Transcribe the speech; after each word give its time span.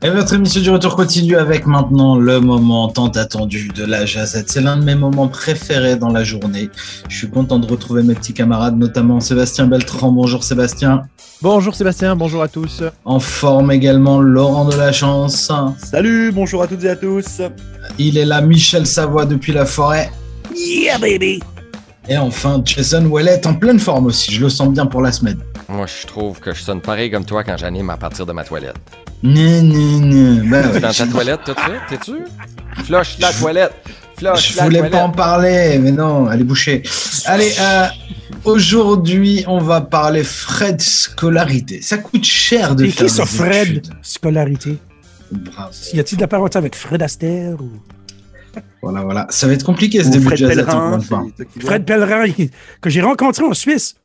Et 0.00 0.10
votre 0.10 0.32
émission 0.32 0.60
du 0.60 0.70
retour 0.70 0.94
continue 0.94 1.34
avec 1.34 1.66
maintenant 1.66 2.16
le 2.16 2.38
moment 2.38 2.86
tant 2.86 3.08
attendu 3.08 3.66
de 3.74 3.84
la 3.84 4.06
jazette. 4.06 4.48
C'est 4.48 4.60
l'un 4.60 4.76
de 4.76 4.84
mes 4.84 4.94
moments 4.94 5.26
préférés 5.26 5.96
dans 5.96 6.10
la 6.10 6.22
journée. 6.22 6.70
Je 7.08 7.16
suis 7.16 7.28
content 7.28 7.58
de 7.58 7.66
retrouver 7.66 8.04
mes 8.04 8.14
petits 8.14 8.32
camarades, 8.32 8.78
notamment 8.78 9.18
Sébastien 9.18 9.66
Beltran. 9.66 10.12
Bonjour 10.12 10.44
Sébastien. 10.44 11.02
Bonjour 11.42 11.74
Sébastien, 11.74 12.14
bonjour 12.14 12.42
à 12.42 12.48
tous. 12.48 12.84
En 13.04 13.18
forme 13.18 13.72
également 13.72 14.20
Laurent 14.20 14.66
de 14.66 14.76
la 14.76 14.92
Chance. 14.92 15.50
Salut, 15.78 16.30
bonjour 16.30 16.62
à 16.62 16.68
toutes 16.68 16.84
et 16.84 16.90
à 16.90 16.96
tous. 16.96 17.42
Il 17.98 18.18
est 18.18 18.24
là 18.24 18.40
Michel 18.40 18.86
Savoie 18.86 19.26
depuis 19.26 19.52
la 19.52 19.66
forêt. 19.66 20.12
Yeah 20.54 20.98
baby. 20.98 21.40
Et 22.08 22.16
enfin 22.16 22.62
Jason 22.64 23.04
Ouellet 23.06 23.44
en 23.48 23.54
pleine 23.54 23.80
forme 23.80 24.06
aussi. 24.06 24.32
Je 24.32 24.42
le 24.42 24.48
sens 24.48 24.68
bien 24.68 24.86
pour 24.86 25.02
la 25.02 25.10
semaine. 25.10 25.40
Moi, 25.68 25.86
je 25.86 26.06
trouve 26.06 26.40
que 26.40 26.54
je 26.54 26.62
sonne 26.62 26.80
pareil 26.80 27.10
comme 27.10 27.24
toi 27.26 27.44
quand 27.44 27.56
j'anime 27.56 27.90
à 27.90 27.96
partir 27.96 28.24
de 28.24 28.32
ma 28.32 28.42
toilette. 28.44 28.76
Né, 29.22 29.60
né, 29.60 29.98
né. 30.00 30.40
Ben 30.48 30.62
T'es 30.62 30.74
ouais, 30.74 30.80
dans 30.80 30.92
ta 30.92 31.06
toilette 31.06 31.40
tout 31.44 31.52
de 31.54 31.60
suite, 31.60 31.80
t'es-tu? 31.90 32.84
Flush 32.84 33.18
la 33.18 33.32
toilette. 33.32 33.74
Flush 34.16 34.52
Je 34.52 34.56
la 34.56 34.64
voulais 34.64 34.78
toilette. 34.78 34.92
pas 34.92 35.04
en 35.04 35.10
parler, 35.10 35.78
mais 35.78 35.92
non, 35.92 36.26
allez 36.26 36.44
boucher. 36.44 36.82
Allez, 37.26 37.52
euh, 37.60 37.86
aujourd'hui, 38.44 39.44
on 39.46 39.58
va 39.58 39.80
parler 39.82 40.24
frais 40.24 40.72
de 40.72 40.80
scolarité. 40.80 41.82
Ça 41.82 41.98
coûte 41.98 42.24
cher 42.24 42.74
de 42.74 42.84
Et 42.84 42.90
faire 42.90 43.06
qui 43.06 43.12
ça, 43.12 43.26
Fred 43.26 43.68
études. 43.68 43.94
Scolarité? 44.02 44.78
Bravo. 45.30 45.70
Y 45.92 46.00
a-t-il 46.00 46.16
de 46.16 46.22
la 46.22 46.28
parenté 46.28 46.56
avec 46.56 46.74
Fred 46.74 47.02
Astaire 47.02 47.60
ou? 47.60 47.70
Voilà, 48.82 49.02
voilà. 49.02 49.26
Ça 49.28 49.46
va 49.46 49.52
être 49.52 49.64
compliqué 49.64 50.02
ce 50.02 50.08
Ou 50.08 50.12
début 50.12 50.26
Fred 50.26 50.40
de 50.40 50.46
jazz, 50.48 50.56
Pellerin. 50.64 51.00
Fred 51.60 51.84
Pellerin 51.84 52.32
que 52.80 52.88
j'ai 52.88 53.02
rencontré 53.02 53.44
en 53.44 53.52
Suisse 53.52 53.96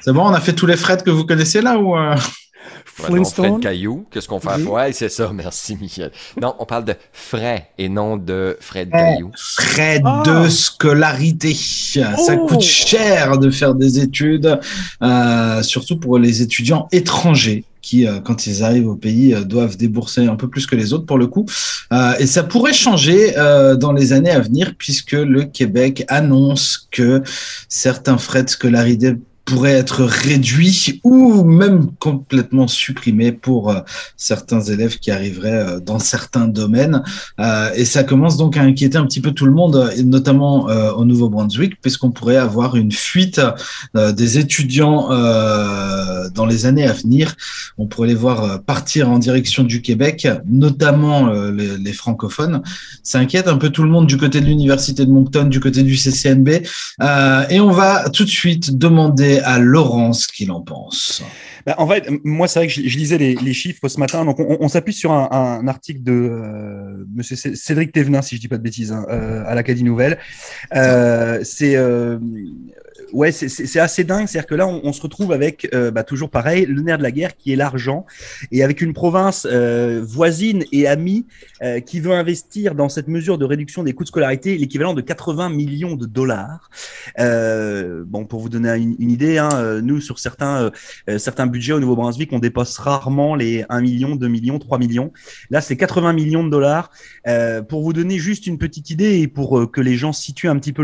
C'est 0.00 0.12
bon, 0.12 0.22
on 0.26 0.32
a 0.34 0.40
fait 0.40 0.52
tous 0.52 0.66
les 0.66 0.76
Fred 0.76 1.02
que 1.02 1.10
vous 1.10 1.24
connaissez 1.24 1.60
là 1.62 1.78
ou 1.78 1.96
euh, 1.96 2.14
Ouais, 2.14 2.16
non, 2.16 2.20
Fred 2.84 3.06
Flintstone 3.06 3.60
Caillou, 3.60 4.06
qu'est-ce 4.10 4.28
qu'on 4.28 4.38
fait? 4.40 4.54
Oui. 4.56 4.64
Ouais, 4.64 4.92
c'est 4.92 5.08
ça, 5.08 5.30
merci 5.34 5.76
Michel. 5.76 6.10
Non, 6.40 6.54
on 6.58 6.66
parle 6.66 6.84
de 6.84 6.94
frais 7.12 7.70
et 7.78 7.88
non 7.88 8.16
de 8.16 8.56
Fred 8.60 8.90
Caillou. 8.90 9.30
frais 9.36 10.00
Ah. 10.04 10.22
de 10.26 10.48
scolarité 10.48 11.54
Ça 11.54 12.14
Oh. 12.38 12.46
coûte 12.46 12.60
cher 12.60 13.38
de 13.38 13.50
faire 13.50 13.74
des 13.74 13.98
études, 14.00 14.58
euh, 15.02 15.62
surtout 15.62 15.98
pour 15.98 16.18
les 16.18 16.42
étudiants 16.42 16.88
étrangers 16.92 17.64
qui, 17.82 18.06
euh, 18.06 18.20
quand 18.20 18.46
ils 18.46 18.62
arrivent 18.62 18.88
au 18.88 18.96
pays, 18.96 19.34
euh, 19.34 19.42
doivent 19.42 19.76
débourser 19.76 20.26
un 20.26 20.36
peu 20.36 20.48
plus 20.48 20.66
que 20.66 20.76
les 20.76 20.92
autres 20.92 21.04
pour 21.04 21.18
le 21.18 21.26
coup. 21.26 21.44
Euh, 21.92 22.14
et 22.18 22.26
ça 22.26 22.44
pourrait 22.44 22.72
changer 22.72 23.32
dans 23.78 23.92
les 23.92 24.12
années 24.12 24.30
à 24.30 24.40
venir 24.40 24.74
puisque 24.78 25.12
le 25.12 25.44
Québec 25.44 26.04
annonce 26.08 26.88
que 26.90 27.22
certains 27.68 28.18
frais 28.18 28.44
de 28.44 28.48
scolarité 28.48 29.14
pourraient 29.44 29.72
être 29.72 30.04
réduits 30.04 31.00
ou 31.04 31.42
même 31.42 31.90
complètement 31.98 32.68
supprimés 32.68 33.32
pour 33.32 33.70
euh, 33.70 33.80
certains 34.16 34.60
élèves 34.60 34.98
qui 34.98 35.10
arriveraient 35.10 35.50
euh, 35.52 35.80
dans 35.80 35.98
certains 35.98 36.46
domaines. 36.46 37.02
Euh, 37.40 37.70
et 37.74 37.84
ça 37.84 38.04
commence 38.04 38.36
donc 38.36 38.56
à 38.56 38.62
inquiéter 38.62 38.98
un 38.98 39.06
petit 39.06 39.20
peu 39.20 39.32
tout 39.32 39.46
le 39.46 39.52
monde, 39.52 39.92
notamment 40.04 40.66
au 40.96 41.04
Nouveau-Brunswick, 41.04 41.80
puisqu'on 41.80 42.10
pourrait 42.10 42.36
avoir 42.36 42.76
une 42.76 42.92
fuite 42.92 43.40
des 43.94 44.38
étudiants 44.38 45.08
dans 45.08 46.46
les 46.46 46.66
années 46.66 46.86
à 46.86 46.92
venir. 46.92 47.34
On 47.78 47.86
pourrait 47.86 48.08
les 48.08 48.14
voir 48.14 48.62
partir 48.62 49.10
en 49.10 49.18
direction 49.18 49.64
du 49.64 49.82
Québec, 49.82 50.28
notamment 50.46 51.32
les, 51.50 51.78
les 51.78 51.92
francophones. 51.92 52.62
Ça 53.02 53.18
inquiète 53.18 53.48
un 53.48 53.56
peu 53.56 53.70
tout 53.70 53.82
le 53.82 53.90
monde 53.90 54.06
du 54.06 54.16
côté 54.16 54.40
de 54.40 54.46
l'Université 54.46 55.04
de 55.04 55.10
Moncton, 55.10 55.44
du 55.44 55.60
côté 55.60 55.82
du 55.82 55.96
CCNB. 55.96 56.48
Et 57.50 57.60
on 57.60 57.70
va 57.70 58.08
tout 58.10 58.24
de 58.24 58.30
suite 58.30 58.76
demander 58.76 59.31
à 59.40 59.58
Laurence 59.58 60.22
ce 60.22 60.28
qu'il 60.28 60.50
en 60.50 60.60
pense. 60.60 61.22
Bah, 61.66 61.74
en 61.78 61.86
fait, 61.88 62.08
moi, 62.24 62.48
c'est 62.48 62.58
vrai 62.58 62.66
que 62.66 62.72
je, 62.72 62.98
lisais 62.98 63.18
les, 63.18 63.52
chiffres 63.52 63.88
ce 63.88 63.98
matin. 63.98 64.24
Donc, 64.24 64.38
on, 64.38 64.68
s'appuie 64.68 64.92
sur 64.92 65.12
un, 65.12 65.66
article 65.68 66.02
de 66.02 66.12
euh, 66.12 67.04
Monsieur 67.14 67.36
Cé- 67.36 67.54
Cédric 67.54 67.92
Thévenin, 67.92 68.22
si 68.22 68.36
je 68.36 68.40
dis 68.40 68.48
pas 68.48 68.58
de 68.58 68.62
bêtises, 68.62 68.92
hein, 68.92 69.06
euh, 69.08 69.44
à 69.46 69.54
l'Acadie 69.54 69.84
Nouvelle. 69.84 70.18
Euh, 70.74 71.40
c'est 71.44 71.76
euh, 71.76 72.18
ouais, 73.12 73.32
c'est- 73.32 73.78
assez 73.78 74.04
dingue. 74.04 74.26
C'est-à-dire 74.26 74.46
que 74.46 74.54
là, 74.54 74.66
on, 74.66 74.92
se 74.92 75.00
retrouve 75.00 75.32
avec 75.32 75.68
euh, 75.74 75.90
bah, 75.90 76.04
toujours 76.04 76.30
pareil, 76.30 76.66
le 76.66 76.82
nerf 76.82 76.98
de 76.98 77.02
la 77.02 77.10
guerre 77.10 77.36
qui 77.36 77.52
est 77.52 77.56
l'argent, 77.56 78.06
et 78.50 78.62
avec 78.62 78.80
une 78.80 78.92
province 78.92 79.46
euh, 79.50 80.02
voisine 80.04 80.64
et 80.72 80.86
amie 80.86 81.26
euh, 81.62 81.80
qui 81.80 82.00
veut 82.00 82.12
investir 82.12 82.74
dans 82.74 82.88
cette 82.88 83.08
mesure 83.08 83.38
de 83.38 83.44
réduction 83.44 83.82
des 83.82 83.92
coûts 83.92 84.04
de 84.04 84.08
scolarité 84.08 84.56
l'équivalent 84.56 84.94
de 84.94 85.00
80 85.00 85.50
millions 85.50 85.96
de 85.96 86.06
dollars. 86.06 86.70
Bon, 87.18 88.24
pour 88.24 88.40
vous 88.40 88.48
donner 88.48 88.76
une, 88.76 89.10
idée, 89.10 89.38
hein, 89.38 89.80
nous 89.82 90.00
sur 90.00 90.18
certains 90.18 90.70
certains 91.18 91.46
budgets 91.46 91.72
au 91.72 91.80
Nouveau-Brunswick, 91.80 92.32
on 92.32 92.38
dépasse 92.38 92.76
rarement 92.78 93.34
les 93.34 93.64
1 93.68 93.80
million, 93.80 94.16
2 94.16 94.28
millions, 94.28 94.58
3 94.58 94.78
millions. 94.78 95.12
Là, 95.50 95.60
c'est 95.60 95.76
80 95.76 96.12
millions 96.12 96.44
de 96.44 96.50
dollars. 96.50 96.90
Pour 97.68 97.82
vous 97.82 97.92
donner 97.92 98.18
juste 98.18 98.46
une 98.46 98.58
petite 98.58 98.90
idée 98.90 99.20
et 99.20 99.28
pour 99.28 99.70
que 99.70 99.80
les 99.80 99.96
gens 99.96 100.12
situent 100.12 100.48
un 100.48 100.58
petit 100.58 100.72
peu 100.72 100.82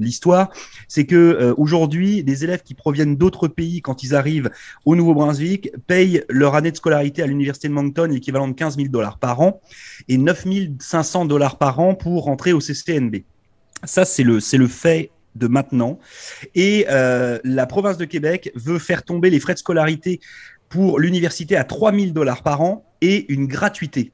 l'histoire, 0.00 0.50
c'est 0.88 1.06
que 1.06 1.39
euh, 1.40 1.54
aujourd'hui, 1.56 2.22
des 2.22 2.44
élèves 2.44 2.62
qui 2.62 2.74
proviennent 2.74 3.16
d'autres 3.16 3.48
pays, 3.48 3.80
quand 3.80 4.02
ils 4.02 4.14
arrivent 4.14 4.50
au 4.84 4.94
Nouveau-Brunswick, 4.94 5.72
payent 5.86 6.22
leur 6.28 6.54
année 6.54 6.70
de 6.70 6.76
scolarité 6.76 7.22
à 7.22 7.26
l'université 7.26 7.68
de 7.68 7.72
Moncton, 7.72 8.04
l'équivalent 8.04 8.48
de 8.48 8.52
15 8.52 8.76
000 8.76 8.88
dollars 8.88 9.18
par 9.18 9.40
an, 9.40 9.60
et 10.08 10.18
9 10.18 10.46
500 10.78 11.24
dollars 11.24 11.58
par 11.58 11.80
an 11.80 11.94
pour 11.94 12.24
rentrer 12.24 12.52
au 12.52 12.60
CCNB. 12.60 13.22
Ça, 13.84 14.04
c'est 14.04 14.22
le, 14.22 14.40
c'est 14.40 14.58
le 14.58 14.68
fait 14.68 15.10
de 15.34 15.46
maintenant. 15.46 15.98
Et 16.54 16.86
euh, 16.90 17.38
la 17.44 17.66
province 17.66 17.96
de 17.96 18.04
Québec 18.04 18.52
veut 18.54 18.78
faire 18.78 19.04
tomber 19.04 19.30
les 19.30 19.40
frais 19.40 19.54
de 19.54 19.58
scolarité 19.58 20.20
pour 20.68 21.00
l'université 21.00 21.56
à 21.56 21.64
3000 21.64 22.12
dollars 22.12 22.42
par 22.42 22.60
an 22.60 22.84
et 23.00 23.32
une 23.32 23.46
gratuité 23.46 24.12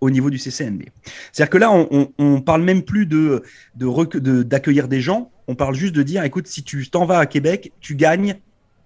au 0.00 0.10
niveau 0.10 0.30
du 0.30 0.38
CCNB. 0.38 0.84
C'est-à-dire 1.32 1.50
que 1.50 1.58
là, 1.58 1.72
on, 1.72 1.88
on, 1.90 2.12
on 2.18 2.40
parle 2.40 2.62
même 2.62 2.82
plus 2.82 3.06
de, 3.06 3.42
d'accueillir 3.74 4.88
des 4.88 5.00
gens, 5.00 5.30
on 5.48 5.54
parle 5.54 5.74
juste 5.74 5.94
de 5.94 6.02
dire, 6.02 6.22
écoute, 6.22 6.46
si 6.46 6.62
tu 6.62 6.88
t'en 6.88 7.06
vas 7.06 7.18
à 7.18 7.26
Québec, 7.26 7.72
tu 7.80 7.96
gagnes, 7.96 8.36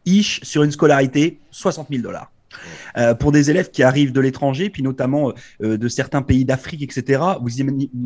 ish, 0.07 0.41
sur 0.43 0.63
une 0.63 0.71
scolarité, 0.71 1.41
60 1.51 1.89
000 1.91 2.03
dollars. 2.03 2.31
Euh, 2.99 3.15
pour 3.15 3.33
des 3.33 3.51
élèves 3.51 3.71
qui 3.71 3.83
arrivent 3.83 4.13
de 4.13 4.21
l'étranger, 4.21 4.71
puis 4.71 4.83
notamment 4.83 5.33
euh, 5.63 5.77
de 5.77 5.89
certains 5.89 6.23
pays 6.23 6.45
d'Afrique, 6.45 6.83
etc., 6.83 7.23
vous, 7.41 7.49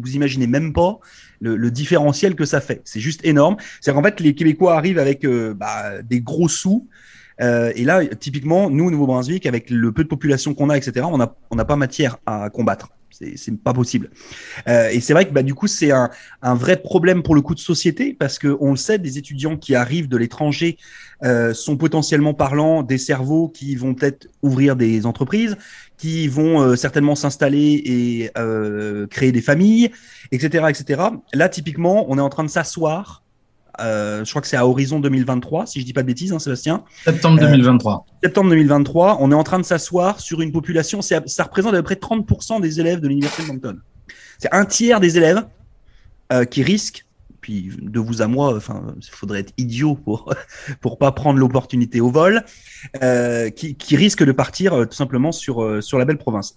vous 0.02 0.14
imaginez 0.14 0.46
même 0.46 0.72
pas 0.72 0.98
le, 1.40 1.70
différentiel 1.70 2.34
que 2.34 2.44
ça 2.44 2.60
fait. 2.60 2.80
C'est 2.84 3.00
juste 3.00 3.24
énorme. 3.24 3.56
C'est-à-dire 3.80 4.00
qu'en 4.00 4.08
fait, 4.08 4.20
les 4.20 4.34
Québécois 4.34 4.76
arrivent 4.76 4.98
avec 4.98 5.24
euh, 5.24 5.52
bah, 5.52 6.02
des 6.02 6.20
gros 6.20 6.48
sous. 6.48 6.88
Euh, 7.40 7.72
et 7.74 7.84
là, 7.84 8.04
typiquement, 8.06 8.70
nous, 8.70 8.86
au 8.86 8.90
Nouveau-Brunswick, 8.90 9.46
avec 9.46 9.70
le 9.70 9.92
peu 9.92 10.04
de 10.04 10.08
population 10.08 10.54
qu'on 10.54 10.70
a, 10.70 10.76
etc., 10.76 11.06
on 11.10 11.56
n'a 11.56 11.64
pas 11.64 11.76
matière 11.76 12.18
à 12.26 12.50
combattre. 12.50 12.88
C'est 13.34 13.56
pas 13.62 13.72
possible. 13.72 14.10
Euh, 14.68 14.90
et 14.90 15.00
c'est 15.00 15.14
vrai 15.14 15.26
que 15.26 15.32
bah, 15.32 15.42
du 15.42 15.54
coup, 15.54 15.68
c'est 15.68 15.90
un, 15.90 16.10
vrai 16.42 16.76
problème 16.76 17.22
pour 17.22 17.34
le 17.34 17.40
coup 17.40 17.54
de 17.54 17.60
société 17.60 18.12
parce 18.12 18.38
que 18.38 18.58
on 18.60 18.72
le 18.72 18.76
sait, 18.76 18.98
des 18.98 19.16
étudiants 19.16 19.56
qui 19.56 19.74
arrivent 19.74 20.08
de 20.08 20.18
l'étranger 20.18 20.76
euh, 21.24 21.54
sont 21.54 21.78
potentiellement 21.78 22.34
parlant 22.34 22.82
des 22.82 22.98
cerveaux 22.98 23.48
qui 23.48 23.74
vont 23.74 23.94
peut-être 23.94 24.28
ouvrir 24.42 24.76
des 24.76 25.06
entreprises, 25.06 25.56
qui 25.96 26.28
vont 26.28 26.76
certainement 26.76 27.14
s'installer 27.14 27.82
et 27.86 28.30
créer 29.08 29.32
des 29.32 29.40
familles, 29.40 29.92
etc., 30.30 30.66
etc. 30.68 31.02
Là, 31.32 31.48
typiquement, 31.48 32.04
on 32.10 32.18
est 32.18 32.22
en 32.22 32.28
train 32.28 32.44
de 32.44 32.50
s'asseoir. 32.50 33.22
Euh, 33.80 34.24
je 34.24 34.30
crois 34.30 34.42
que 34.42 34.48
c'est 34.48 34.56
à 34.56 34.66
horizon 34.66 35.00
2023, 35.00 35.66
si 35.66 35.80
je 35.80 35.84
dis 35.84 35.92
pas 35.92 36.02
de 36.02 36.06
bêtises, 36.06 36.32
hein, 36.32 36.38
Sébastien. 36.38 36.84
Septembre 37.04 37.42
Euh, 37.42 37.46
2023. 37.46 38.06
Septembre 38.22 38.50
2023, 38.50 39.18
on 39.20 39.30
est 39.32 39.34
en 39.34 39.44
train 39.44 39.58
de 39.58 39.64
s'asseoir 39.64 40.20
sur 40.20 40.40
une 40.40 40.52
population, 40.52 41.02
ça 41.02 41.20
représente 41.42 41.74
à 41.74 41.78
peu 41.78 41.82
près 41.82 41.94
30% 41.94 42.60
des 42.60 42.80
élèves 42.80 43.00
de 43.00 43.08
l'université 43.08 43.42
de 43.42 43.48
Moncton. 43.48 43.78
C'est 44.38 44.52
un 44.52 44.64
tiers 44.64 45.00
des 45.00 45.16
élèves 45.16 45.44
euh, 46.32 46.44
qui 46.44 46.62
risquent, 46.62 47.06
puis 47.40 47.70
de 47.80 48.00
vous 48.00 48.22
à 48.22 48.26
moi, 48.26 48.56
enfin, 48.56 48.82
il 48.96 49.08
faudrait 49.08 49.40
être 49.40 49.52
idiot 49.56 49.94
pour 49.94 50.34
pour 50.80 50.98
pas 50.98 51.12
prendre 51.12 51.38
l'opportunité 51.38 52.00
au 52.00 52.10
vol, 52.10 52.44
euh, 53.02 53.50
qui, 53.50 53.76
qui 53.76 53.96
risquent 53.96 54.24
de 54.24 54.32
partir 54.32 54.72
euh, 54.72 54.84
tout 54.84 54.96
simplement 54.96 55.32
sur 55.32 55.62
euh, 55.62 55.80
sur 55.80 55.98
la 55.98 56.04
belle 56.04 56.18
province. 56.18 56.56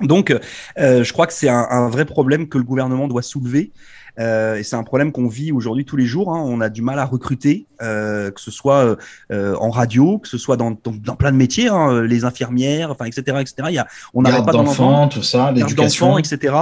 Donc, 0.00 0.30
euh, 0.30 1.02
je 1.02 1.12
crois 1.12 1.26
que 1.26 1.32
c'est 1.32 1.48
un, 1.48 1.66
un 1.70 1.88
vrai 1.88 2.04
problème 2.04 2.48
que 2.48 2.56
le 2.56 2.62
gouvernement 2.62 3.08
doit 3.08 3.22
soulever. 3.22 3.72
Euh, 4.18 4.56
et 4.56 4.62
c'est 4.62 4.76
un 4.76 4.82
problème 4.82 5.12
qu'on 5.12 5.28
vit 5.28 5.52
aujourd'hui 5.52 5.84
tous 5.84 5.96
les 5.96 6.06
jours. 6.06 6.34
Hein. 6.34 6.42
On 6.44 6.60
a 6.60 6.68
du 6.68 6.82
mal 6.82 6.98
à 6.98 7.04
recruter, 7.04 7.66
euh, 7.82 8.30
que 8.30 8.40
ce 8.40 8.50
soit 8.50 8.96
euh, 9.30 9.56
en 9.56 9.70
radio, 9.70 10.18
que 10.18 10.28
ce 10.28 10.38
soit 10.38 10.56
dans, 10.56 10.72
dans, 10.72 10.92
dans 10.92 11.16
plein 11.16 11.32
de 11.32 11.36
métiers, 11.36 11.68
hein, 11.68 12.02
les 12.02 12.24
infirmières, 12.24 12.90
enfin, 12.90 13.04
etc., 13.04 13.22
etc. 13.40 13.54
Il 13.68 13.74
y 13.74 13.78
a, 13.78 13.86
on 14.14 14.22
n'arrête 14.22 14.44
pas 14.44 14.52
d'enfants, 14.52 15.08
tout 15.08 15.22
ça, 15.22 15.52
l'éducation. 15.52 16.18
etc. 16.18 16.54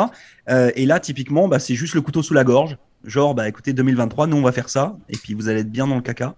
Euh, 0.49 0.71
et 0.75 0.87
là, 0.87 1.01
typiquement, 1.01 1.49
bah, 1.49 1.59
c'est 1.59 1.75
juste 1.75 1.95
le 1.95 2.01
couteau 2.01 2.23
sous 2.23 2.35
la 2.35 2.45
gorge. 2.45 2.77
Genre, 3.07 3.37
bah, 3.37 3.49
écoutez, 3.49 3.73
2023, 3.73 4.27
nous, 4.27 4.37
on 4.37 4.43
va 4.43 4.51
faire 4.51 4.69
ça. 4.69 4.97
Et 5.09 5.17
puis, 5.17 5.35
vous 5.35 5.49
allez 5.49 5.61
être 5.61 5.71
bien 5.71 5.87
dans 5.87 5.95
le 5.95 6.01
caca. 6.01 6.35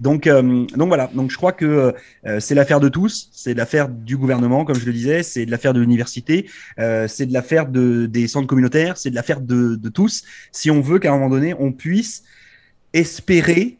Donc, 0.00 0.26
euh, 0.26 0.66
donc 0.76 0.88
voilà. 0.88 1.10
Donc, 1.14 1.30
je 1.30 1.36
crois 1.36 1.52
que 1.52 1.94
euh, 2.26 2.40
c'est 2.40 2.54
l'affaire 2.54 2.78
de 2.78 2.88
tous. 2.88 3.30
C'est 3.32 3.54
l'affaire 3.54 3.88
du 3.88 4.18
gouvernement, 4.18 4.64
comme 4.66 4.76
je 4.76 4.84
le 4.84 4.92
disais. 4.92 5.22
C'est 5.22 5.46
de 5.46 5.50
l'affaire 5.50 5.72
de 5.72 5.80
l'université. 5.80 6.48
Euh, 6.78 7.08
c'est 7.08 7.24
de 7.24 7.32
l'affaire 7.32 7.66
de, 7.66 8.04
des 8.04 8.28
centres 8.28 8.46
communautaires. 8.46 8.98
C'est 8.98 9.10
de 9.10 9.14
l'affaire 9.14 9.40
de, 9.40 9.76
de 9.76 9.88
tous. 9.88 10.22
Si 10.52 10.70
on 10.70 10.82
veut 10.82 10.98
qu'à 10.98 11.10
un 11.10 11.14
moment 11.14 11.30
donné, 11.30 11.54
on 11.58 11.72
puisse 11.72 12.22
espérer 12.92 13.76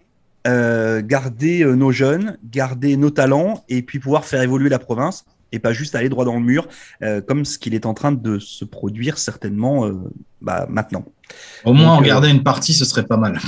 garder 0.46 1.66
nos 1.66 1.92
jeunes, 1.92 2.38
garder 2.50 2.96
nos 2.96 3.10
talents 3.10 3.62
et 3.68 3.82
puis 3.82 3.98
pouvoir 3.98 4.24
faire 4.24 4.40
évoluer 4.40 4.70
la 4.70 4.78
province. 4.78 5.26
et 5.52 5.58
pas 5.58 5.74
juste 5.74 5.94
aller 5.94 6.08
droit 6.08 6.24
dans 6.24 6.36
le 6.36 6.40
mur, 6.40 6.66
comme 7.26 7.44
ce 7.44 7.58
qu'il 7.58 7.74
est 7.74 7.84
en 7.84 7.92
train 7.92 8.10
de 8.10 8.38
se 8.38 8.64
produire 8.64 9.18
certainement 9.18 9.90
bah, 10.40 10.66
maintenant. 10.70 11.04
Au 11.64 11.72
moins, 11.72 11.96
Donc, 11.96 11.98
en 11.98 12.02
euh, 12.02 12.06
garder 12.06 12.28
une 12.28 12.42
partie, 12.42 12.72
ce 12.72 12.84
serait 12.84 13.06
pas 13.06 13.16
mal. 13.16 13.38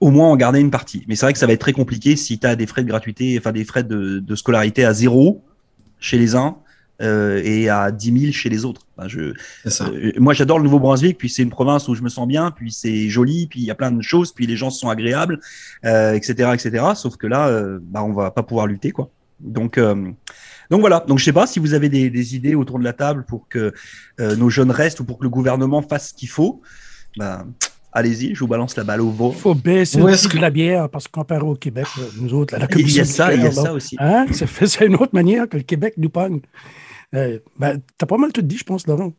Au 0.00 0.10
moins 0.10 0.28
en 0.30 0.36
garder 0.36 0.60
une 0.60 0.70
partie. 0.70 1.04
Mais 1.08 1.16
c'est 1.16 1.26
vrai 1.26 1.32
que 1.32 1.38
ça 1.38 1.46
va 1.46 1.52
être 1.52 1.60
très 1.60 1.72
compliqué 1.72 2.16
si 2.16 2.38
tu 2.38 2.46
as 2.46 2.56
des 2.56 2.66
frais 2.66 2.82
de 2.82 2.88
gratuité, 2.88 3.36
enfin 3.38 3.52
des 3.52 3.64
frais 3.64 3.84
de, 3.84 4.18
de 4.18 4.34
scolarité 4.34 4.84
à 4.84 4.92
zéro 4.92 5.44
chez 5.98 6.16
les 6.16 6.34
uns 6.34 6.56
euh, 7.02 7.40
et 7.44 7.68
à 7.68 7.90
10 7.90 8.20
000 8.20 8.32
chez 8.32 8.48
les 8.48 8.64
autres. 8.64 8.86
Enfin, 8.96 9.08
je, 9.08 9.34
C'est 9.62 9.70
ça. 9.70 9.86
euh, 9.88 10.12
moi, 10.18 10.32
j'adore 10.32 10.58
le 10.58 10.64
Nouveau-Brunswick, 10.64 11.18
puis 11.18 11.28
c'est 11.28 11.42
une 11.42 11.50
province 11.50 11.86
où 11.88 11.94
je 11.94 12.02
me 12.02 12.08
sens 12.08 12.26
bien, 12.26 12.50
puis 12.50 12.72
c'est 12.72 13.08
joli, 13.08 13.46
puis 13.46 13.60
il 13.60 13.66
y 13.66 13.70
a 13.70 13.74
plein 13.74 13.90
de 13.92 14.02
choses, 14.02 14.32
puis 14.32 14.46
les 14.46 14.56
gens 14.56 14.70
sont 14.70 14.88
agréables, 14.88 15.40
etc., 15.84 16.50
etc. 16.54 16.84
Sauf 16.94 17.16
que 17.16 17.26
là, 17.26 17.50
bah, 17.82 18.02
on 18.02 18.12
va 18.12 18.30
pas 18.30 18.42
pouvoir 18.42 18.66
lutter, 18.66 18.90
quoi. 18.90 19.10
Donc, 19.40 19.78
euh, 19.78 20.10
donc 20.70 20.80
voilà. 20.80 21.04
Donc 21.06 21.18
je 21.18 21.24
sais 21.24 21.32
pas 21.32 21.46
si 21.46 21.58
vous 21.58 21.74
avez 21.74 21.88
des, 21.88 22.10
des 22.10 22.36
idées 22.36 22.54
autour 22.54 22.78
de 22.78 22.84
la 22.84 22.92
table 22.92 23.24
pour 23.26 23.48
que 23.48 23.72
euh, 24.20 24.36
nos 24.36 24.50
jeunes 24.50 24.70
restent 24.70 25.00
ou 25.00 25.04
pour 25.04 25.18
que 25.18 25.24
le 25.24 25.30
gouvernement 25.30 25.82
fasse 25.82 26.10
ce 26.10 26.14
qu'il 26.14 26.28
faut. 26.28 26.62
Bah, 27.16 27.44
allez-y, 27.92 28.34
je 28.34 28.40
vous 28.40 28.46
balance 28.46 28.76
la 28.76 28.84
balle 28.84 29.00
au 29.00 29.10
vent. 29.10 29.30
Il 29.34 29.38
faut 29.38 29.54
baisser 29.54 29.98
le 29.98 30.28
que- 30.28 30.36
de 30.36 30.40
la 30.42 30.50
bière 30.50 30.88
parce 30.88 31.06
que 31.06 31.12
comparé 31.12 31.42
au 31.42 31.54
Québec, 31.54 31.86
nous 32.20 32.32
autres, 32.34 32.54
là, 32.54 32.60
la 32.60 32.66
Il 32.66 32.70
y 32.70 32.82
commission 32.82 33.02
a 33.02 33.06
ça, 33.06 33.34
il 33.34 33.42
y 33.42 33.46
a 33.46 33.52
ça 33.52 33.72
aussi. 33.72 33.96
Hein? 33.98 34.26
C'est 34.32 34.86
une 34.86 34.94
autre 34.94 35.12
manière 35.14 35.48
que 35.48 35.56
le 35.56 35.62
Québec 35.64 35.94
nous 35.96 36.10
pogne. 36.10 36.40
Euh, 37.14 37.38
ben, 37.58 37.80
T'as 37.98 38.06
pas 38.06 38.16
mal 38.16 38.32
tout 38.32 38.42
dit, 38.42 38.56
je 38.56 38.64
pense, 38.64 38.86
Laurent. 38.86 39.12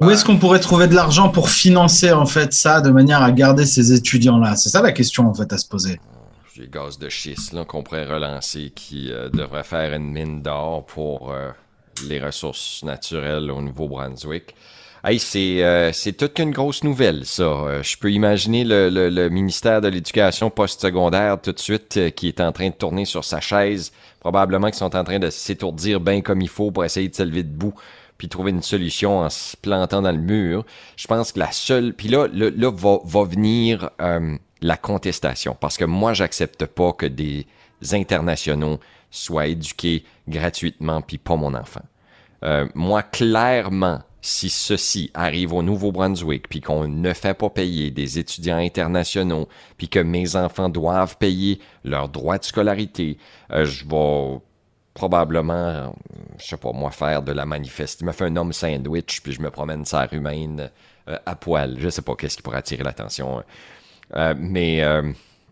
Où 0.00 0.10
est-ce 0.10 0.24
qu'on 0.26 0.36
pourrait 0.38 0.60
trouver 0.60 0.88
de 0.88 0.94
l'argent 0.94 1.30
pour 1.30 1.48
financer 1.48 2.12
en 2.12 2.26
fait 2.26 2.52
ça 2.52 2.82
de 2.82 2.90
manière 2.90 3.22
à 3.22 3.32
garder 3.32 3.64
ces 3.64 3.92
étudiants-là? 3.94 4.54
C'est 4.56 4.68
ça 4.68 4.82
la 4.82 4.92
question 4.92 5.26
en 5.26 5.32
fait 5.34 5.50
à 5.52 5.58
se 5.58 5.66
poser. 5.66 5.98
J'ai 6.54 6.68
gaz 6.68 6.98
de 6.98 7.08
schiste 7.08 7.52
là, 7.52 7.64
qu'on 7.64 7.82
pourrait 7.82 8.06
relancer 8.06 8.72
qui 8.74 9.10
euh, 9.12 9.28
devrait 9.30 9.64
faire 9.64 9.94
une 9.94 10.10
mine 10.12 10.42
d'or 10.42 10.84
pour 10.86 11.30
euh, 11.32 11.50
les 12.08 12.18
ressources 12.18 12.82
naturelles 12.84 13.50
au 13.50 13.60
Nouveau-Brunswick. 13.62 14.54
Hey, 15.08 15.20
c'est 15.20 15.62
euh, 15.62 15.92
toute 16.18 16.34
qu'une 16.34 16.50
grosse 16.50 16.82
nouvelle, 16.82 17.24
ça. 17.26 17.44
Euh, 17.44 17.80
je 17.84 17.96
peux 17.96 18.10
imaginer 18.10 18.64
le, 18.64 18.88
le- 18.90 19.28
ministère 19.28 19.80
de 19.80 19.86
l'Éducation 19.86 20.50
postsecondaire 20.50 21.40
tout 21.40 21.52
de 21.52 21.60
suite 21.60 21.96
euh, 21.96 22.10
qui 22.10 22.26
est 22.26 22.40
en 22.40 22.50
train 22.50 22.70
de 22.70 22.74
tourner 22.74 23.04
sur 23.04 23.22
sa 23.22 23.40
chaise. 23.40 23.92
Probablement 24.18 24.66
qu'ils 24.66 24.78
sont 24.78 24.96
en 24.96 25.04
train 25.04 25.20
de 25.20 25.30
s'étourdir 25.30 26.00
bien 26.00 26.22
comme 26.22 26.40
il 26.40 26.48
faut 26.48 26.72
pour 26.72 26.84
essayer 26.84 27.08
de 27.08 27.14
se 27.14 27.22
lever 27.22 27.44
debout 27.44 27.72
puis 28.18 28.28
trouver 28.28 28.50
une 28.50 28.62
solution 28.62 29.20
en 29.20 29.30
se 29.30 29.56
plantant 29.56 30.02
dans 30.02 30.10
le 30.10 30.18
mur. 30.18 30.66
Je 30.96 31.06
pense 31.06 31.30
que 31.30 31.38
la 31.38 31.52
seule... 31.52 31.94
Puis 31.94 32.08
là, 32.08 32.26
là, 32.32 32.72
va, 32.72 32.98
va 33.04 33.22
venir 33.22 33.90
euh, 34.00 34.36
la 34.60 34.76
contestation. 34.76 35.56
Parce 35.60 35.76
que 35.76 35.84
moi, 35.84 36.14
j'accepte 36.14 36.66
pas 36.66 36.92
que 36.92 37.06
des 37.06 37.46
internationaux 37.92 38.80
soient 39.12 39.46
éduqués 39.46 40.02
gratuitement 40.26 41.00
puis 41.00 41.18
pas 41.18 41.36
mon 41.36 41.54
enfant. 41.54 41.82
Moi, 42.74 43.02
clairement, 43.02 44.00
si 44.26 44.50
ceci 44.50 45.10
arrive 45.14 45.52
au 45.52 45.62
Nouveau-Brunswick, 45.62 46.48
puis 46.48 46.60
qu'on 46.60 46.88
ne 46.88 47.12
fait 47.12 47.34
pas 47.34 47.48
payer 47.48 47.90
des 47.90 48.18
étudiants 48.18 48.56
internationaux, 48.58 49.48
puis 49.76 49.88
que 49.88 50.00
mes 50.00 50.34
enfants 50.36 50.68
doivent 50.68 51.16
payer 51.16 51.60
leur 51.84 52.08
droit 52.08 52.36
de 52.38 52.44
scolarité, 52.44 53.18
euh, 53.52 53.64
je 53.64 53.84
vais 53.86 54.40
probablement, 54.94 55.52
euh, 55.54 55.86
je 56.38 56.46
sais 56.46 56.56
pas 56.56 56.72
moi, 56.72 56.90
faire 56.90 57.22
de 57.22 57.32
la 57.32 57.46
manifeste. 57.46 58.00
Je 58.00 58.06
me 58.06 58.12
fais 58.12 58.24
un 58.24 58.36
homme 58.36 58.52
sandwich, 58.52 59.20
puis 59.22 59.32
je 59.32 59.40
me 59.40 59.50
promène 59.50 59.84
sur 59.84 59.98
la 59.98 60.06
rue 60.06 60.20
Maine 60.20 60.70
euh, 61.08 61.18
à 61.24 61.36
poil. 61.36 61.76
Je 61.78 61.88
sais 61.88 62.02
pas 62.02 62.14
qu'est-ce 62.16 62.36
qui 62.36 62.42
pourrait 62.42 62.58
attirer 62.58 62.82
l'attention. 62.82 63.42
Euh, 64.16 64.34
mais 64.38 64.82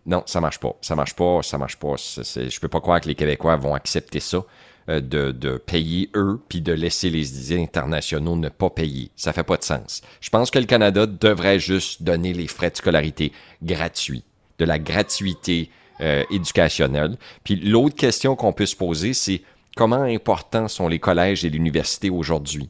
non, 0.05 0.23
ça 0.25 0.41
marche 0.41 0.59
pas. 0.59 0.75
Ça 0.81 0.95
marche 0.95 1.15
pas, 1.15 1.41
ça 1.43 1.57
marche 1.57 1.77
pas. 1.77 1.95
C'est- 1.97 2.23
c'est- 2.23 2.49
je 2.49 2.59
peux 2.59 2.67
pas 2.67 2.81
croire 2.81 2.99
que 3.01 3.07
les 3.07 3.15
Québécois 3.15 3.55
vont 3.55 3.73
accepter 3.73 4.19
ça. 4.19 4.43
Euh, 4.87 5.01
de, 5.01 5.31
de 5.31 5.57
payer 5.57 6.09
eux, 6.15 6.39
puis 6.47 6.61
de 6.61 6.71
laisser 6.71 7.09
les 7.09 7.53
internationaux 7.53 8.35
ne 8.35 8.49
pas 8.49 8.69
payer. 8.69 9.09
Ça 9.15 9.33
fait 9.33 9.43
pas 9.43 9.57
de 9.57 9.63
sens. 9.63 10.01
Je 10.21 10.29
pense 10.29 10.51
que 10.51 10.59
le 10.59 10.65
Canada 10.65 11.07
devrait 11.07 11.59
juste 11.59 12.03
donner 12.03 12.33
les 12.33 12.47
frais 12.47 12.69
de 12.69 12.77
scolarité 12.77 13.31
gratuits, 13.63 14.23
de 14.59 14.65
la 14.65 14.77
gratuité 14.77 15.69
euh, 16.01 16.23
éducationnelle. 16.29 17.15
Puis 17.45 17.55
l'autre 17.55 17.95
question 17.95 18.35
qu'on 18.35 18.51
peut 18.51 18.65
se 18.65 18.75
poser, 18.75 19.13
c'est 19.13 19.41
comment 19.77 20.01
importants 20.01 20.67
sont 20.67 20.89
les 20.89 20.99
collèges 20.99 21.45
et 21.45 21.49
l'université 21.49 22.09
aujourd'hui, 22.09 22.69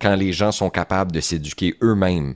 quand 0.00 0.14
les 0.14 0.32
gens 0.32 0.52
sont 0.52 0.70
capables 0.70 1.12
de 1.12 1.20
s'éduquer 1.20 1.74
eux-mêmes 1.82 2.34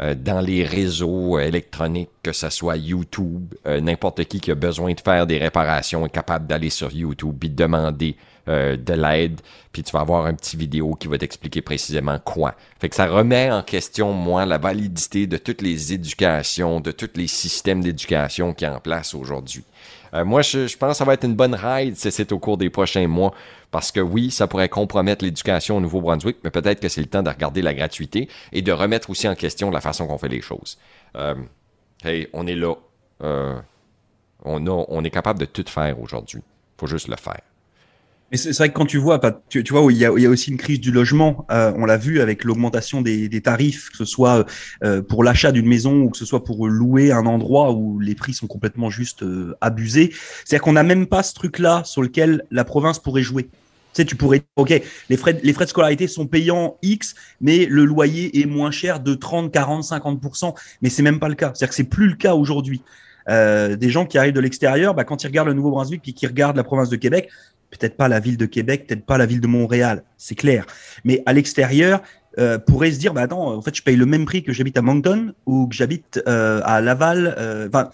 euh, 0.00 0.14
dans 0.14 0.40
les 0.40 0.64
réseaux 0.64 1.36
euh, 1.36 1.42
électroniques, 1.42 2.08
que 2.22 2.32
ce 2.32 2.48
soit 2.48 2.78
YouTube, 2.78 3.54
n'importe 3.66 4.24
qui 4.24 4.40
qui 4.40 4.50
a 4.50 4.54
besoin 4.54 4.94
de 4.94 5.00
faire 5.00 5.26
des 5.26 5.36
réparations 5.36 6.06
est 6.06 6.10
capable 6.10 6.46
d'aller 6.46 6.70
sur 6.70 6.90
YouTube 6.90 7.44
et 7.44 7.50
de 7.50 7.54
demander 7.54 8.16
euh, 8.48 8.76
de 8.76 8.92
l'aide, 8.92 9.40
puis 9.72 9.82
tu 9.82 9.92
vas 9.92 10.00
avoir 10.00 10.26
un 10.26 10.34
petit 10.34 10.56
vidéo 10.56 10.94
qui 10.94 11.08
va 11.08 11.18
t'expliquer 11.18 11.62
précisément 11.62 12.18
quoi. 12.18 12.54
Fait 12.80 12.88
que 12.88 12.94
ça 12.94 13.06
remet 13.06 13.50
en 13.50 13.62
question, 13.62 14.12
moi, 14.12 14.44
la 14.46 14.58
validité 14.58 15.26
de 15.26 15.36
toutes 15.36 15.62
les 15.62 15.92
éducations, 15.92 16.80
de 16.80 16.92
tous 16.92 17.10
les 17.16 17.26
systèmes 17.26 17.82
d'éducation 17.82 18.54
qui 18.54 18.64
est 18.64 18.68
en 18.68 18.80
place 18.80 19.14
aujourd'hui. 19.14 19.64
Euh, 20.14 20.24
moi, 20.24 20.42
je, 20.42 20.76
pense 20.76 20.92
que 20.92 20.96
ça 20.96 21.04
va 21.04 21.14
être 21.14 21.24
une 21.24 21.34
bonne 21.34 21.54
ride 21.54 21.96
si 21.96 22.10
c'est 22.12 22.30
au 22.32 22.38
cours 22.38 22.56
des 22.56 22.70
prochains 22.70 23.08
mois, 23.08 23.34
parce 23.70 23.90
que 23.90 24.00
oui, 24.00 24.30
ça 24.30 24.46
pourrait 24.46 24.68
compromettre 24.68 25.24
l'éducation 25.24 25.78
au 25.78 25.80
Nouveau-Brunswick, 25.80 26.36
mais 26.44 26.50
peut-être 26.50 26.80
que 26.80 26.88
c'est 26.88 27.00
le 27.00 27.08
temps 27.08 27.22
de 27.22 27.30
regarder 27.30 27.62
la 27.62 27.74
gratuité 27.74 28.28
et 28.52 28.62
de 28.62 28.72
remettre 28.72 29.10
aussi 29.10 29.26
en 29.26 29.34
question 29.34 29.70
la 29.70 29.80
façon 29.80 30.06
qu'on 30.06 30.18
fait 30.18 30.28
les 30.28 30.40
choses. 30.40 30.78
Euh, 31.16 31.34
hey, 32.04 32.28
on 32.32 32.46
est 32.46 32.54
là. 32.54 32.74
Euh, 33.22 33.58
on, 34.44 34.64
on 34.66 35.04
est 35.04 35.10
capable 35.10 35.40
de 35.40 35.46
tout 35.46 35.64
faire 35.66 35.98
aujourd'hui. 36.00 36.42
faut 36.78 36.86
juste 36.86 37.08
le 37.08 37.16
faire. 37.16 37.40
Mais 38.30 38.38
c'est 38.38 38.56
vrai 38.56 38.70
que 38.70 38.74
quand 38.74 38.86
tu 38.86 38.98
vois, 38.98 39.20
tu, 39.48 39.62
tu 39.62 39.72
vois, 39.72 39.92
il 39.92 39.98
y, 39.98 40.04
a, 40.04 40.12
il 40.16 40.22
y 40.22 40.26
a 40.26 40.30
aussi 40.30 40.50
une 40.50 40.56
crise 40.56 40.80
du 40.80 40.90
logement. 40.90 41.46
euh, 41.50 41.72
on 41.76 41.84
l'a 41.84 41.96
vu 41.96 42.20
avec 42.20 42.42
l'augmentation 42.42 43.02
des, 43.02 43.28
des 43.28 43.40
tarifs, 43.40 43.90
que 43.90 43.96
ce 43.96 44.04
soit 44.04 44.46
euh, 44.82 45.02
pour 45.02 45.22
l'achat 45.22 45.52
d'une 45.52 45.66
maison 45.66 46.02
ou 46.02 46.10
que 46.10 46.16
ce 46.16 46.24
soit 46.24 46.42
pour 46.42 46.66
louer 46.66 47.12
un 47.12 47.26
endroit 47.26 47.72
où 47.72 48.00
les 48.00 48.14
prix 48.14 48.32
sont 48.34 48.46
complètement 48.46 48.90
juste 48.90 49.22
euh, 49.22 49.54
abusés. 49.60 50.12
C'est-à-dire 50.44 50.62
qu'on 50.62 50.72
n'a 50.72 50.82
même 50.82 51.06
pas 51.06 51.22
ce 51.22 51.34
truc-là 51.34 51.82
sur 51.84 52.02
lequel 52.02 52.44
la 52.50 52.64
province 52.64 52.98
pourrait 52.98 53.22
jouer. 53.22 53.44
Tu 53.44 54.02
sais, 54.02 54.04
tu 54.04 54.16
pourrais, 54.16 54.42
ok, 54.56 54.82
les 55.08 55.16
frais, 55.16 55.38
les 55.40 55.52
frais 55.52 55.66
de 55.66 55.70
scolarité 55.70 56.08
sont 56.08 56.26
payants 56.26 56.76
X, 56.82 57.14
mais 57.40 57.66
le 57.66 57.84
loyer 57.84 58.40
est 58.40 58.46
moins 58.46 58.72
cher 58.72 58.98
de 58.98 59.14
30, 59.14 59.52
40, 59.52 59.84
50%. 59.84 60.54
Mais 60.82 60.88
c'est 60.88 61.02
même 61.02 61.20
pas 61.20 61.28
le 61.28 61.36
cas. 61.36 61.52
C'est-à-dire 61.54 61.68
que 61.68 61.76
c'est 61.76 61.84
plus 61.84 62.08
le 62.08 62.16
cas 62.16 62.34
aujourd'hui. 62.34 62.82
Euh, 63.28 63.76
des 63.76 63.88
gens 63.88 64.04
qui 64.04 64.18
arrivent 64.18 64.34
de 64.34 64.40
l'extérieur, 64.40 64.94
bah, 64.94 65.04
quand 65.04 65.22
ils 65.22 65.26
regardent 65.26 65.48
le 65.48 65.54
Nouveau-Brunswick 65.54 66.02
puis 66.02 66.12
qui 66.12 66.26
regardent 66.26 66.56
la 66.56 66.64
province 66.64 66.90
de 66.90 66.96
Québec, 66.96 67.30
peut-être 67.78 67.96
pas 67.96 68.08
la 68.08 68.20
ville 68.20 68.36
de 68.36 68.46
Québec, 68.46 68.86
peut-être 68.86 69.04
pas 69.04 69.18
la 69.18 69.26
ville 69.26 69.40
de 69.40 69.46
Montréal, 69.46 70.04
c'est 70.16 70.34
clair. 70.34 70.66
Mais 71.04 71.22
à 71.26 71.32
l'extérieur, 71.32 72.02
euh, 72.38 72.58
pourrait 72.58 72.90
se 72.90 72.98
dire, 72.98 73.14
bah 73.14 73.22
attends, 73.22 73.54
en 73.54 73.62
fait, 73.62 73.74
je 73.76 73.82
paye 73.82 73.96
le 73.96 74.06
même 74.06 74.24
prix 74.24 74.42
que 74.42 74.52
j'habite 74.52 74.76
à 74.76 74.82
Moncton 74.82 75.34
ou 75.46 75.68
que 75.68 75.74
j'habite 75.74 76.20
euh, 76.26 76.60
à 76.64 76.80
Laval. 76.80 77.34
euh, 77.38 77.68
Enfin, 77.68 77.90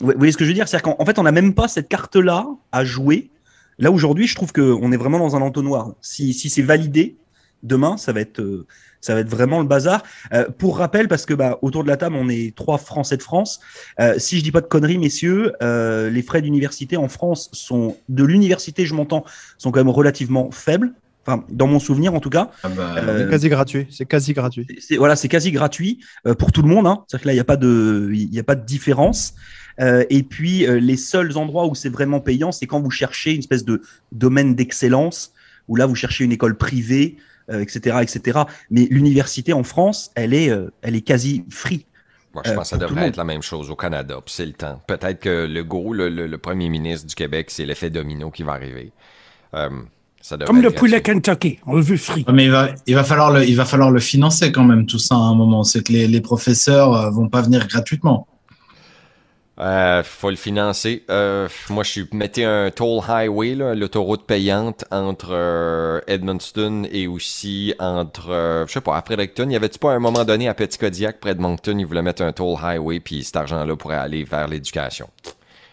vous 0.00 0.12
voyez 0.16 0.32
ce 0.32 0.36
que 0.36 0.44
je 0.44 0.50
veux 0.50 0.54
dire? 0.54 0.66
C'est-à-dire 0.68 0.94
qu'en 0.94 0.96
en 1.02 1.04
fait, 1.04 1.18
on 1.18 1.22
n'a 1.22 1.32
même 1.32 1.54
pas 1.54 1.68
cette 1.68 1.88
carte-là 1.88 2.46
à 2.72 2.84
jouer. 2.84 3.30
Là 3.78 3.92
aujourd'hui, 3.92 4.26
je 4.26 4.34
trouve 4.34 4.52
qu'on 4.52 4.90
est 4.90 4.96
vraiment 4.96 5.18
dans 5.18 5.36
un 5.36 5.40
entonnoir. 5.40 5.92
Si, 6.00 6.34
si 6.34 6.50
c'est 6.50 6.62
validé, 6.62 7.16
demain, 7.62 7.96
ça 7.96 8.12
va 8.12 8.20
être, 8.20 8.40
euh, 8.40 8.66
ça 9.00 9.14
va 9.14 9.20
être 9.20 9.28
vraiment 9.28 9.60
le 9.60 9.66
bazar. 9.66 10.02
Euh, 10.32 10.46
pour 10.58 10.78
rappel, 10.78 11.08
parce 11.08 11.26
que 11.26 11.34
bah, 11.34 11.58
autour 11.62 11.82
de 11.82 11.88
la 11.88 11.96
table, 11.96 12.16
on 12.18 12.28
est 12.28 12.54
trois 12.56 12.78
Français 12.78 13.16
de 13.16 13.22
France. 13.22 13.60
Euh, 14.00 14.14
si 14.18 14.38
je 14.38 14.44
dis 14.44 14.52
pas 14.52 14.60
de 14.60 14.66
conneries, 14.66 14.98
messieurs, 14.98 15.52
euh, 15.62 16.10
les 16.10 16.22
frais 16.22 16.42
d'université 16.42 16.96
en 16.96 17.08
France 17.08 17.50
sont 17.52 17.96
de 18.08 18.24
l'université, 18.24 18.86
je 18.86 18.94
m'entends, 18.94 19.24
sont 19.56 19.70
quand 19.70 19.80
même 19.80 19.88
relativement 19.88 20.50
faibles. 20.50 20.92
Enfin, 21.26 21.44
dans 21.50 21.66
mon 21.66 21.78
souvenir, 21.78 22.14
en 22.14 22.20
tout 22.20 22.30
cas. 22.30 22.50
Ah 22.62 22.70
bah, 22.70 22.94
Euh, 22.96 23.24
C'est 23.24 23.30
quasi 23.30 23.48
gratuit. 23.50 23.86
C'est 23.90 24.06
quasi 24.06 24.32
gratuit. 24.32 24.66
C'est 24.80 24.96
voilà, 24.96 25.14
c'est 25.14 25.28
quasi 25.28 25.52
gratuit 25.52 26.00
euh, 26.26 26.34
pour 26.34 26.52
tout 26.52 26.62
le 26.62 26.68
monde. 26.68 26.86
Hein. 26.86 27.04
C'est-à-dire 27.06 27.22
que 27.22 27.26
là, 27.28 27.32
il 27.34 27.36
n'y 27.36 27.40
a 27.40 27.44
pas 27.44 27.56
de, 27.58 28.10
il 28.14 28.34
y 28.34 28.38
a 28.38 28.44
pas 28.44 28.54
de 28.54 28.64
différence. 28.64 29.34
Euh, 29.80 30.04
et 30.08 30.22
puis, 30.22 30.66
euh, 30.66 30.80
les 30.80 30.96
seuls 30.96 31.36
endroits 31.36 31.66
où 31.66 31.74
c'est 31.74 31.90
vraiment 31.90 32.20
payant, 32.20 32.50
c'est 32.50 32.66
quand 32.66 32.80
vous 32.80 32.90
cherchez 32.90 33.32
une 33.32 33.40
espèce 33.40 33.64
de 33.64 33.82
domaine 34.10 34.54
d'excellence, 34.54 35.32
où 35.68 35.76
là, 35.76 35.84
vous 35.84 35.94
cherchez 35.94 36.24
une 36.24 36.32
école 36.32 36.56
privée, 36.56 37.16
euh, 37.18 37.27
etc., 37.50 37.98
etc. 38.02 38.40
Mais 38.70 38.86
l'université 38.90 39.52
en 39.52 39.62
France, 39.62 40.10
elle 40.14 40.34
est, 40.34 40.50
euh, 40.50 40.70
elle 40.82 40.96
est 40.96 41.00
quasi 41.02 41.44
free. 41.50 41.86
Moi, 42.34 42.42
je 42.44 42.50
Euh, 42.50 42.54
pense 42.54 42.64
que 42.64 42.68
ça 42.70 42.76
devrait 42.76 43.08
être 43.08 43.16
la 43.16 43.24
même 43.24 43.42
chose 43.42 43.70
au 43.70 43.76
Canada, 43.76 44.16
puis 44.24 44.34
c'est 44.34 44.44
le 44.46 44.52
temps. 44.52 44.80
Peut-être 44.86 45.20
que 45.20 45.46
le 45.46 45.64
go, 45.64 45.92
le, 45.94 46.08
le- 46.10 46.26
le 46.26 46.38
premier 46.38 46.68
ministre 46.68 47.06
du 47.06 47.14
Québec, 47.14 47.50
c'est 47.50 47.64
l'effet 47.64 47.88
domino 47.90 48.30
qui 48.30 48.42
va 48.42 48.52
arriver. 48.52 48.92
Euh, 49.54 49.70
ça 50.20 50.36
devrait 50.36 50.52
Comme 50.52 50.62
le 50.62 50.70
poulet. 50.70 51.00
Kentucky, 51.00 51.58
on 51.66 51.76
le 51.76 51.80
veut 51.82 51.96
frit. 51.96 52.26
mais 52.30 52.44
il 52.44 52.50
va, 52.50 52.68
il 52.86 52.94
va 52.94 53.02
falloir 53.04 53.32
le, 53.32 53.44
il 53.46 53.56
va 53.56 53.64
falloir 53.64 53.90
le 53.90 54.00
financer 54.00 54.52
quand 54.52 54.64
même 54.64 54.84
tout 54.84 54.98
ça 54.98 55.14
à 55.14 55.18
un 55.18 55.34
moment. 55.34 55.64
C'est 55.64 55.82
que 55.86 55.92
les, 55.92 56.06
les 56.06 56.20
professeurs 56.20 56.92
euh, 56.94 57.10
vont 57.10 57.28
pas 57.30 57.40
venir 57.40 57.66
gratuitement. 57.66 58.26
Euh, 59.60 60.04
faut 60.04 60.30
le 60.30 60.36
financer. 60.36 61.04
Euh, 61.10 61.48
moi, 61.68 61.82
je 61.82 61.90
suis 61.90 62.08
mettez 62.12 62.44
un 62.44 62.70
toll 62.70 63.00
highway, 63.08 63.54
l'autoroute 63.54 64.24
payante 64.24 64.84
entre 64.92 65.30
euh, 65.32 66.00
Edmundston 66.06 66.84
et 66.92 67.08
aussi 67.08 67.74
entre, 67.80 68.30
euh, 68.30 68.66
je 68.68 68.74
sais 68.74 68.80
pas, 68.80 68.96
à 68.96 69.02
Fredericton. 69.02 69.50
Y 69.50 69.56
avait-tu 69.56 69.80
pas 69.80 69.92
à 69.92 69.94
un 69.94 69.98
moment 69.98 70.24
donné 70.24 70.48
à 70.48 70.54
Petit 70.54 70.78
Kodiak, 70.78 71.18
près 71.18 71.34
de 71.34 71.40
Moncton, 71.40 71.76
ils 71.76 71.86
voulaient 71.86 72.02
mettre 72.02 72.22
un 72.22 72.32
toll 72.32 72.56
highway, 72.62 73.00
puis 73.00 73.24
cet 73.24 73.34
argent-là 73.36 73.74
pourrait 73.74 73.96
aller 73.96 74.22
vers 74.22 74.46
l'éducation? 74.46 75.08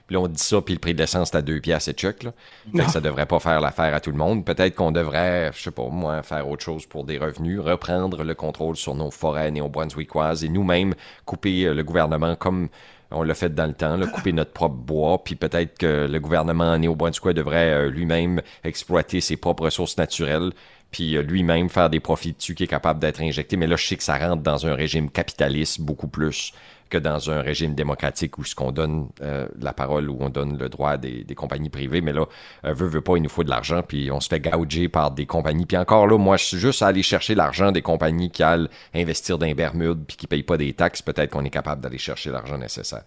Puis 0.08 0.14
là, 0.14 0.22
on 0.22 0.28
dit 0.28 0.42
ça, 0.42 0.62
puis 0.62 0.76
le 0.76 0.80
prix 0.80 0.94
de 0.94 1.00
l'essence, 1.00 1.30
c'est 1.32 1.38
à 1.38 1.42
deux 1.42 1.60
piastres 1.60 1.90
et 1.90 1.94
tchuc, 1.94 2.24
là. 2.24 2.34
Fait 2.76 2.86
que 2.86 2.92
ça 2.92 3.02
devrait 3.02 3.26
pas 3.26 3.40
faire 3.40 3.60
l'affaire 3.60 3.94
à 3.96 4.00
tout 4.00 4.12
le 4.12 4.18
monde. 4.18 4.46
Peut-être 4.46 4.76
qu'on 4.76 4.92
devrait, 4.92 5.52
je 5.56 5.64
sais 5.64 5.72
pas, 5.72 5.88
moi, 5.90 6.22
faire 6.22 6.48
autre 6.48 6.64
chose 6.64 6.86
pour 6.86 7.06
des 7.06 7.18
revenus, 7.18 7.60
reprendre 7.60 8.24
le 8.24 8.36
contrôle 8.36 8.76
sur 8.76 8.94
nos 8.94 9.10
forêts 9.10 9.50
néo-brunswickoises 9.50 10.44
et 10.44 10.50
nous-mêmes 10.50 10.94
couper 11.26 11.66
euh, 11.66 11.74
le 11.74 11.84
gouvernement 11.84 12.36
comme 12.36 12.70
on 13.12 13.24
l'a 13.24 13.34
fait 13.34 13.54
dans 13.54 13.66
le 13.66 13.74
temps, 13.74 13.98
là, 13.98 14.08
couper 14.08 14.32
notre 14.32 14.52
propre 14.52 14.76
bois, 14.76 15.24
puis 15.24 15.36
peut-être 15.36 15.78
que 15.78 16.08
le 16.10 16.20
gouvernement 16.20 16.78
néo-brunswickois 16.78 17.34
devrait 17.34 17.72
euh, 17.72 17.90
lui-même 17.90 18.42
exploiter 18.64 19.22
ses 19.22 19.38
propres 19.38 19.66
ressources 19.66 19.98
naturelles, 19.98 20.52
puis 20.92 21.18
euh, 21.18 21.22
lui-même 21.22 21.70
faire 21.70 21.90
des 21.90 22.00
profits 22.00 22.34
dessus 22.34 22.56
qui 22.56 22.64
est 22.64 22.68
capable 22.68 23.00
d'être 23.00 23.22
injecté. 23.22 23.58
Mais 23.58 23.68
là, 23.68 23.76
je 23.76 23.86
sais 23.86 23.98
que 23.98 24.04
ça 24.04 24.18
rentre 24.18 24.44
dans 24.44 24.66
un 24.66 24.76
régime 24.76 25.10
capitaliste 25.10 25.82
beaucoup 25.82 26.08
plus 26.08 26.54
que 26.90 26.98
dans 26.98 27.32
un 27.32 27.42
régime 27.42 27.74
démocratique 27.74 28.38
où 28.38 28.44
ce 28.44 28.54
qu'on 28.54 28.72
donne 28.72 29.10
euh, 29.22 29.48
la 29.60 29.74
parole, 29.74 30.10
où 30.10 30.18
on 30.20 30.30
donne 30.30 30.58
le 30.58 30.70
droit 30.70 30.92
à 30.92 30.98
des, 30.98 31.26
compagnies 31.36 31.70
privées. 31.70 32.02
Mais 32.02 32.14
là, 32.14 32.26
euh, 32.64 32.74
veut, 32.74 32.88
veut 32.88 33.02
pas, 33.02 33.18
il 33.18 33.24
nous 33.24 33.30
faut 33.30 33.44
de 33.44 33.50
l'argent, 33.50 33.82
puis 33.82 34.12
on 34.12 34.20
se 34.20 34.30
fait 34.30 34.40
gouger 34.40 34.88
par 34.88 35.12
des 35.12 35.26
compagnies. 35.26 35.66
Puis 35.66 35.78
encore 35.78 36.08
là, 36.08 36.18
moi, 36.18 36.38
je 36.38 36.46
suis 36.46 36.58
juste 36.58 36.82
à 36.82 36.88
aller 36.88 37.04
chercher 37.04 37.36
l'argent 37.36 37.72
des 37.72 37.82
compagnies 37.82 38.30
qui 38.30 38.44
allent 38.44 38.70
investir 38.94 39.38
dans 39.38 39.48
les 39.48 39.56
Bermudes, 39.56 40.06
puis 40.06 40.16
qui 40.16 40.28
payent 40.28 40.44
pas 40.44 40.58
des 40.58 40.74
taxes. 40.74 41.02
Peut-être 41.02 41.32
qu'on 41.32 41.44
est 41.44 41.50
capable 41.50 41.82
d'aller 41.82 41.98
chercher 41.98 42.30
l'argent 42.30 42.58
nécessaire. 42.58 43.04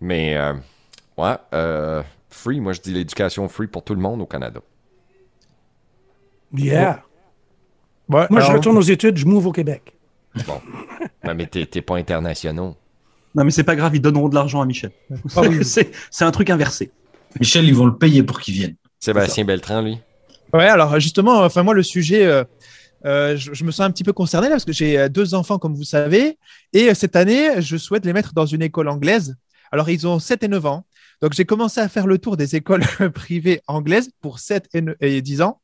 Mais, 0.00 0.36
euh, 0.36 2.02
free, 2.30 2.60
moi 2.60 2.72
je 2.72 2.80
dis 2.80 2.92
l'éducation 2.92 3.48
free 3.48 3.66
pour 3.66 3.82
tout 3.82 3.94
le 3.94 4.00
monde 4.00 4.20
au 4.20 4.26
Canada. 4.26 4.60
Yeah. 6.54 7.02
Ouais, 8.08 8.26
Moi, 8.30 8.40
je 8.40 8.52
retourne 8.52 8.76
aux 8.78 8.82
études, 8.82 9.16
je 9.16 9.26
m'ouvre 9.26 9.48
au 9.48 9.52
Québec. 9.52 9.94
Bon. 10.46 10.60
Ouais, 11.24 11.34
mais 11.34 11.46
t'es 11.46 11.66
t'es 11.66 11.80
pas 11.82 11.96
internationaux. 11.96 12.76
Non, 13.34 13.44
mais 13.44 13.50
c'est 13.50 13.64
pas 13.64 13.74
grave, 13.76 13.94
ils 13.96 14.00
donneront 14.00 14.28
de 14.28 14.34
l'argent 14.34 14.60
à 14.60 14.66
Michel. 14.66 14.92
Ah 15.34 15.42
oui. 15.42 15.58
c'est 15.64 15.90
c'est 16.10 16.24
un 16.24 16.30
truc 16.30 16.50
inversé. 16.50 16.90
Michel, 17.40 17.64
ils 17.66 17.74
vont 17.74 17.86
le 17.86 17.96
payer 17.96 18.22
pour 18.22 18.40
qu'il 18.40 18.54
vienne. 18.54 18.76
Sébastien 19.00 19.44
Beltran, 19.44 19.82
lui. 19.82 19.98
Ouais, 20.52 20.66
alors 20.68 20.98
justement, 21.00 21.42
enfin 21.42 21.62
moi 21.62 21.74
le 21.74 21.82
sujet, 21.82 22.24
euh, 22.26 22.44
euh, 23.04 23.36
je, 23.36 23.52
je 23.54 23.64
me 23.64 23.70
sens 23.70 23.80
un 23.86 23.90
petit 23.90 24.04
peu 24.04 24.12
concerné 24.12 24.48
là 24.48 24.54
parce 24.54 24.64
que 24.64 24.72
j'ai 24.72 24.98
euh, 24.98 25.08
deux 25.08 25.34
enfants 25.34 25.58
comme 25.58 25.74
vous 25.74 25.84
savez 25.84 26.38
et 26.72 26.90
euh, 26.90 26.94
cette 26.94 27.16
année 27.16 27.60
je 27.60 27.76
souhaite 27.76 28.04
les 28.06 28.12
mettre 28.12 28.32
dans 28.32 28.46
une 28.46 28.62
école 28.62 28.88
anglaise. 28.88 29.36
Alors 29.72 29.90
ils 29.90 30.06
ont 30.06 30.18
7 30.18 30.44
et 30.44 30.48
9 30.48 30.64
ans, 30.66 30.86
donc 31.20 31.32
j'ai 31.34 31.44
commencé 31.44 31.80
à 31.80 31.88
faire 31.88 32.06
le 32.06 32.18
tour 32.18 32.36
des 32.36 32.56
écoles 32.56 32.84
privées 33.14 33.60
anglaises 33.66 34.10
pour 34.22 34.38
7 34.38 34.68
et, 34.74 34.80
ne- 34.82 34.94
et 35.00 35.20
10 35.20 35.42
ans. 35.42 35.60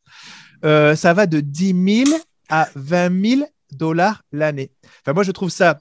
Euh, 0.65 0.95
ça 0.97 1.15
va 1.15 1.27
de 1.27 1.41
10 1.41 2.05
000 2.07 2.19
à 2.52 2.68
20 2.75 3.38
000 3.38 3.50
dollars 3.73 4.23
l'année. 4.30 4.71
Enfin 5.00 5.14
moi 5.14 5.23
je 5.23 5.32
trouve 5.32 5.49
ça 5.49 5.80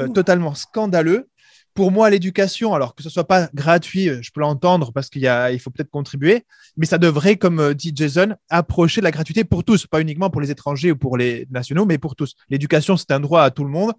euh, 0.00 0.08
totalement 0.08 0.54
scandaleux. 0.54 1.28
Pour 1.72 1.90
moi, 1.90 2.08
l'éducation, 2.08 2.72
alors 2.72 2.94
que 2.94 3.02
ce 3.02 3.10
soit 3.10 3.26
pas 3.26 3.48
gratuit, 3.52 4.08
euh, 4.08 4.22
je 4.22 4.30
peux 4.30 4.40
l'entendre 4.40 4.92
parce 4.92 5.08
qu'il 5.10 5.22
y 5.22 5.26
a, 5.26 5.50
il 5.50 5.58
faut 5.58 5.70
peut-être 5.70 5.90
contribuer, 5.90 6.44
mais 6.76 6.86
ça 6.86 6.98
devrait, 6.98 7.36
comme 7.36 7.58
euh, 7.58 7.74
dit 7.74 7.92
Jason, 7.94 8.36
approcher 8.48 9.00
la 9.00 9.10
gratuité 9.10 9.42
pour 9.42 9.64
tous, 9.64 9.86
pas 9.88 10.00
uniquement 10.00 10.30
pour 10.30 10.40
les 10.40 10.52
étrangers 10.52 10.92
ou 10.92 10.96
pour 10.96 11.16
les 11.16 11.48
nationaux, 11.50 11.84
mais 11.84 11.98
pour 11.98 12.14
tous. 12.14 12.36
L'éducation, 12.48 12.96
c'est 12.96 13.10
un 13.10 13.18
droit 13.18 13.42
à 13.42 13.50
tout 13.50 13.64
le 13.64 13.70
monde, 13.70 13.92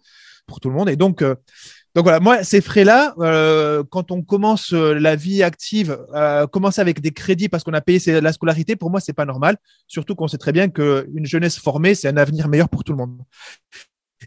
pour 0.47 0.61
tout 0.61 0.69
le 0.69 0.75
monde. 0.75 0.89
Et 0.89 0.95
donc, 0.95 1.21
euh, 1.21 1.35
donc 1.95 2.03
voilà, 2.03 2.19
moi, 2.19 2.43
ces 2.43 2.61
frais-là, 2.61 3.15
euh, 3.19 3.83
quand 3.89 4.11
on 4.11 4.21
commence 4.21 4.73
euh, 4.73 4.93
la 4.93 5.15
vie 5.15 5.41
active, 5.41 5.97
euh, 6.13 6.45
commencer 6.45 6.81
avec 6.81 6.99
des 6.99 7.11
crédits 7.11 7.49
parce 7.49 7.63
qu'on 7.63 7.73
a 7.73 7.81
payé 7.81 8.21
la 8.21 8.33
scolarité, 8.33 8.75
pour 8.75 8.91
moi, 8.91 8.99
c'est 8.99 9.13
pas 9.13 9.25
normal. 9.25 9.55
Surtout 9.87 10.13
qu'on 10.13 10.27
sait 10.27 10.37
très 10.37 10.51
bien 10.51 10.67
qu'une 10.67 11.25
jeunesse 11.25 11.57
formée, 11.57 11.95
c'est 11.95 12.09
un 12.09 12.17
avenir 12.17 12.49
meilleur 12.49 12.67
pour 12.67 12.83
tout 12.83 12.91
le 12.91 12.97
monde. 12.97 13.17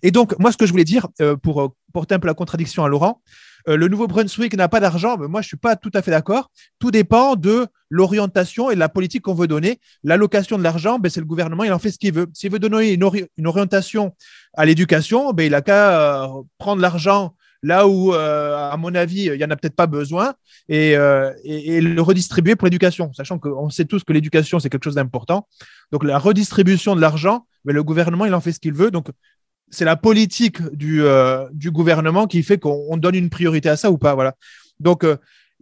Et 0.02 0.10
donc, 0.10 0.38
moi, 0.38 0.50
ce 0.52 0.56
que 0.56 0.64
je 0.66 0.70
voulais 0.70 0.84
dire, 0.84 1.08
euh, 1.20 1.36
pour 1.36 1.60
euh, 1.60 1.68
porter 1.92 2.14
un 2.14 2.18
peu 2.18 2.28
la 2.28 2.34
contradiction 2.34 2.84
à 2.84 2.88
Laurent, 2.88 3.20
euh, 3.68 3.76
le 3.76 3.88
Nouveau-Brunswick 3.88 4.56
n'a 4.56 4.68
pas 4.68 4.80
d'argent, 4.80 5.16
mais 5.18 5.26
moi, 5.28 5.42
je 5.42 5.48
suis 5.48 5.56
pas 5.56 5.76
tout 5.76 5.90
à 5.92 6.02
fait 6.02 6.10
d'accord. 6.10 6.50
Tout 6.78 6.90
dépend 6.90 7.36
de 7.36 7.66
l'orientation 7.90 8.70
et 8.70 8.74
de 8.76 8.80
la 8.80 8.88
politique 8.88 9.22
qu'on 9.22 9.34
veut 9.34 9.48
donner. 9.48 9.80
L'allocation 10.04 10.56
de 10.56 10.62
l'argent, 10.62 10.98
ben, 10.98 11.10
c'est 11.10 11.20
le 11.20 11.26
gouvernement, 11.26 11.64
il 11.64 11.72
en 11.72 11.78
fait 11.78 11.90
ce 11.90 11.98
qu'il 11.98 12.14
veut. 12.14 12.28
S'il 12.32 12.52
veut 12.52 12.60
donner 12.60 12.92
une, 12.92 13.02
ori- 13.02 13.26
une 13.36 13.46
orientation 13.46 14.14
à 14.54 14.64
l'éducation, 14.64 15.32
ben, 15.32 15.44
il 15.44 15.54
a 15.54 15.62
qu'à 15.62 16.30
prendre 16.58 16.80
l'argent 16.80 17.34
là 17.62 17.88
où, 17.88 18.14
euh, 18.14 18.70
à 18.70 18.76
mon 18.76 18.94
avis, 18.94 19.24
il 19.24 19.32
n'y 19.36 19.44
en 19.44 19.50
a 19.50 19.56
peut-être 19.56 19.74
pas 19.74 19.86
besoin 19.86 20.34
et, 20.68 20.96
euh, 20.96 21.32
le 21.44 22.00
redistribuer 22.00 22.56
pour 22.56 22.66
l'éducation, 22.66 23.12
sachant 23.12 23.38
qu'on 23.38 23.70
sait 23.70 23.84
tous 23.84 24.04
que 24.04 24.12
l'éducation, 24.12 24.60
c'est 24.60 24.68
quelque 24.70 24.84
chose 24.84 24.94
d'important. 24.94 25.48
Donc, 25.90 26.04
la 26.04 26.18
redistribution 26.18 26.94
de 26.94 27.00
l'argent, 27.00 27.46
ben, 27.64 27.74
le 27.74 27.82
gouvernement, 27.82 28.26
il 28.26 28.34
en 28.34 28.40
fait 28.40 28.52
ce 28.52 28.60
qu'il 28.60 28.74
veut. 28.74 28.90
Donc, 28.90 29.08
c'est 29.70 29.84
la 29.84 29.96
politique 29.96 30.62
du, 30.72 31.02
euh, 31.02 31.46
gouvernement 31.66 32.26
qui 32.26 32.42
fait 32.42 32.58
qu'on 32.58 32.86
on 32.88 32.96
donne 32.96 33.14
une 33.16 33.28
priorité 33.28 33.68
à 33.68 33.76
ça 33.76 33.90
ou 33.90 33.98
pas. 33.98 34.14
Voilà. 34.14 34.34
Donc 34.80 35.04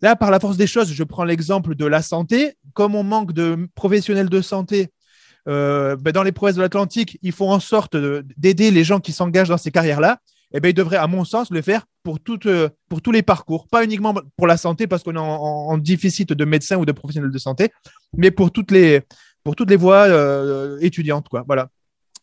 là, 0.02 0.14
par 0.14 0.30
la 0.30 0.38
force 0.38 0.56
des 0.56 0.66
choses, 0.66 0.92
je 0.92 1.02
prends 1.02 1.24
l'exemple 1.24 1.74
de 1.74 1.86
la 1.86 2.02
santé. 2.02 2.54
Comme 2.74 2.94
on 2.94 3.02
manque 3.02 3.32
de 3.32 3.66
professionnels 3.74 4.28
de 4.28 4.40
santé 4.42 4.90
ben, 5.46 5.96
dans 6.12 6.22
les 6.22 6.30
provinces 6.32 6.56
de 6.56 6.60
l'Atlantique, 6.62 7.18
ils 7.22 7.32
font 7.32 7.50
en 7.50 7.58
sorte 7.58 7.96
de- 7.96 8.24
d'aider 8.36 8.70
les 8.70 8.84
gens 8.84 9.00
qui 9.00 9.12
s'engagent 9.12 9.48
dans 9.48 9.56
ces 9.56 9.70
carrières-là. 9.72 10.20
Et 10.54 10.60
ben, 10.60 10.68
ils 10.70 10.74
devraient, 10.74 10.96
à 10.96 11.06
mon 11.06 11.24
sens, 11.24 11.50
le 11.50 11.60
faire 11.60 11.86
pour, 12.02 12.20
toutes, 12.20 12.46
euh, 12.46 12.68
pour 12.88 13.02
tous 13.02 13.10
les 13.12 13.22
parcours. 13.22 13.66
Pas 13.68 13.84
uniquement 13.84 14.14
pour 14.36 14.46
la 14.46 14.56
santé, 14.56 14.86
parce 14.86 15.02
qu'on 15.02 15.14
est 15.14 15.18
en, 15.18 15.76
déficit 15.78 16.32
de 16.32 16.44
médecins 16.44 16.76
ou 16.76 16.84
de 16.84 16.92
professionnels 16.92 17.30
de 17.32 17.38
santé, 17.38 17.70
mais 18.16 18.30
pour 18.30 18.52
toutes 18.52 18.70
les, 18.70 19.02
pour 19.42 19.56
toutes 19.56 19.70
les 19.70 19.76
voies 19.76 20.06
euh, 20.06 20.78
étudiantes. 20.80 21.28
Quoi. 21.28 21.42
Voilà. 21.46 21.68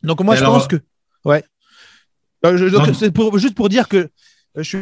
Donc 0.03 0.21
moi, 0.21 0.35
Et 0.35 0.37
je 0.37 0.43
alors- 0.43 0.55
pense 0.57 0.67
que... 0.67 0.77
Ouais. 1.25 1.43
Euh, 2.45 2.57
je- 2.57 2.65
donc, 2.67 2.87
Non. 2.87 2.93
c'est 2.93 3.11
pour, 3.11 3.37
juste 3.37 3.55
pour 3.55 3.69
dire 3.69 3.87
que 3.87 4.09
je 4.55 4.61
suis 4.63 4.77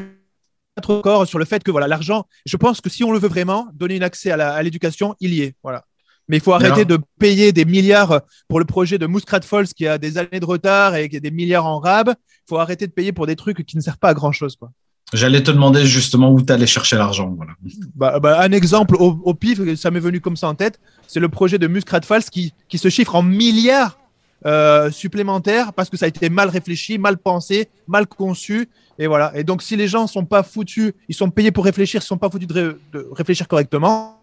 pas 0.76 0.82
trop 0.82 0.96
d'accord 0.98 1.28
sur 1.28 1.38
le 1.40 1.46
fait 1.46 1.64
que 1.64 1.72
voilà 1.72 1.88
l'argent. 1.88 2.26
Je 2.46 2.58
pense 2.58 2.80
que 2.82 2.90
si 2.90 3.04
on 3.04 3.12
le 3.12 3.20
veut 3.20 3.28
vraiment, 3.28 3.68
donner 3.74 3.98
un 3.98 4.02
accès 4.02 4.32
à 4.32 4.64
l'éducation, 4.64 5.16
il 5.20 5.34
y 5.34 5.42
est. 5.42 5.56
Voilà. 5.64 5.86
Mais 6.32 6.38
il 6.38 6.42
faut 6.42 6.54
arrêter 6.54 6.86
de 6.86 6.98
payer 7.20 7.52
des 7.52 7.66
milliards 7.66 8.22
pour 8.48 8.58
le 8.60 8.66
projet 8.66 8.98
de 8.98 9.06
Muskrat 9.06 9.42
Falls 9.42 9.68
qui 9.68 9.86
a 9.86 9.98
des 9.98 10.18
années 10.18 10.40
de 10.40 10.46
retard 10.46 10.96
et 10.96 11.10
qui 11.10 11.18
a 11.18 11.20
des 11.20 11.30
milliards 11.30 11.66
en 11.66 11.78
rab. 11.80 12.08
Il 12.10 12.50
faut 12.50 12.58
arrêter 12.58 12.88
de 12.88 12.94
payer 12.94 13.12
pour 13.12 13.28
des 13.28 13.36
trucs 13.36 13.66
qui 13.66 13.76
ne 13.76 13.82
servent 13.82 13.98
pas 14.00 14.10
à 14.10 14.14
grand 14.14 14.32
chose. 14.32 14.56
Quoi. 14.56 14.72
J'allais 15.14 15.44
te 15.44 15.52
demander 15.52 15.86
justement 15.86 16.32
où 16.32 16.42
tu 16.42 16.54
allais 16.54 16.66
chercher 16.68 16.96
l'argent. 16.96 17.34
Voilà. 17.36 17.52
Bah, 17.96 18.20
bah, 18.22 18.40
un 18.42 18.52
exemple 18.54 18.96
au, 18.96 19.20
au 19.26 19.34
pif, 19.34 19.60
ça 19.76 19.92
m'est 19.92 20.00
venu 20.00 20.22
comme 20.22 20.38
ça 20.38 20.48
en 20.48 20.56
tête, 20.56 20.80
c'est 21.06 21.20
le 21.20 21.28
projet 21.28 21.58
de 21.60 21.68
Muskrat 21.68 22.02
Falls 22.04 22.24
qui, 22.24 22.54
qui 22.70 22.78
se 22.78 22.88
chiffre 22.88 23.14
en 23.16 23.24
milliards 23.24 24.00
euh, 24.46 24.90
supplémentaires 24.90 25.74
parce 25.74 25.90
que 25.90 25.98
ça 25.98 26.06
a 26.06 26.08
été 26.08 26.30
mal 26.30 26.48
réfléchi, 26.48 26.98
mal 26.98 27.18
pensé, 27.18 27.68
mal 27.88 28.08
conçu. 28.08 28.70
Et 28.98 29.08
voilà. 29.08 29.34
Et 29.36 29.44
donc, 29.44 29.64
si 29.64 29.76
les 29.76 29.90
gens 29.90 30.08
sont 30.08 30.24
pas 30.24 30.44
foutus, 30.44 30.94
ils 31.10 31.16
sont 31.16 31.30
payés 31.30 31.52
pour 31.52 31.66
réfléchir, 31.66 32.02
ils 32.02 32.06
sont 32.06 32.18
pas 32.18 32.30
foutus 32.30 32.48
de, 32.48 32.54
ré- 32.54 32.76
de 32.94 33.10
réfléchir 33.12 33.50
correctement, 33.50 34.21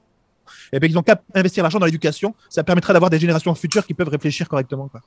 et 0.73 0.79
bien, 0.81 0.89
ils 0.89 0.99
ont 0.99 1.03
qu'à 1.03 1.21
investir 1.35 1.63
l'argent 1.63 1.79
dans 1.79 1.87
l'éducation. 1.87 2.35
Ça 2.49 2.63
permettra 2.65 2.93
d'avoir 2.93 3.11
des 3.11 3.19
générations 3.19 3.55
futures 3.55 3.87
qui 3.87 3.95
peuvent 3.95 4.09
réfléchir 4.09 4.49
correctement. 4.49 4.89
Quoi. 4.89 5.01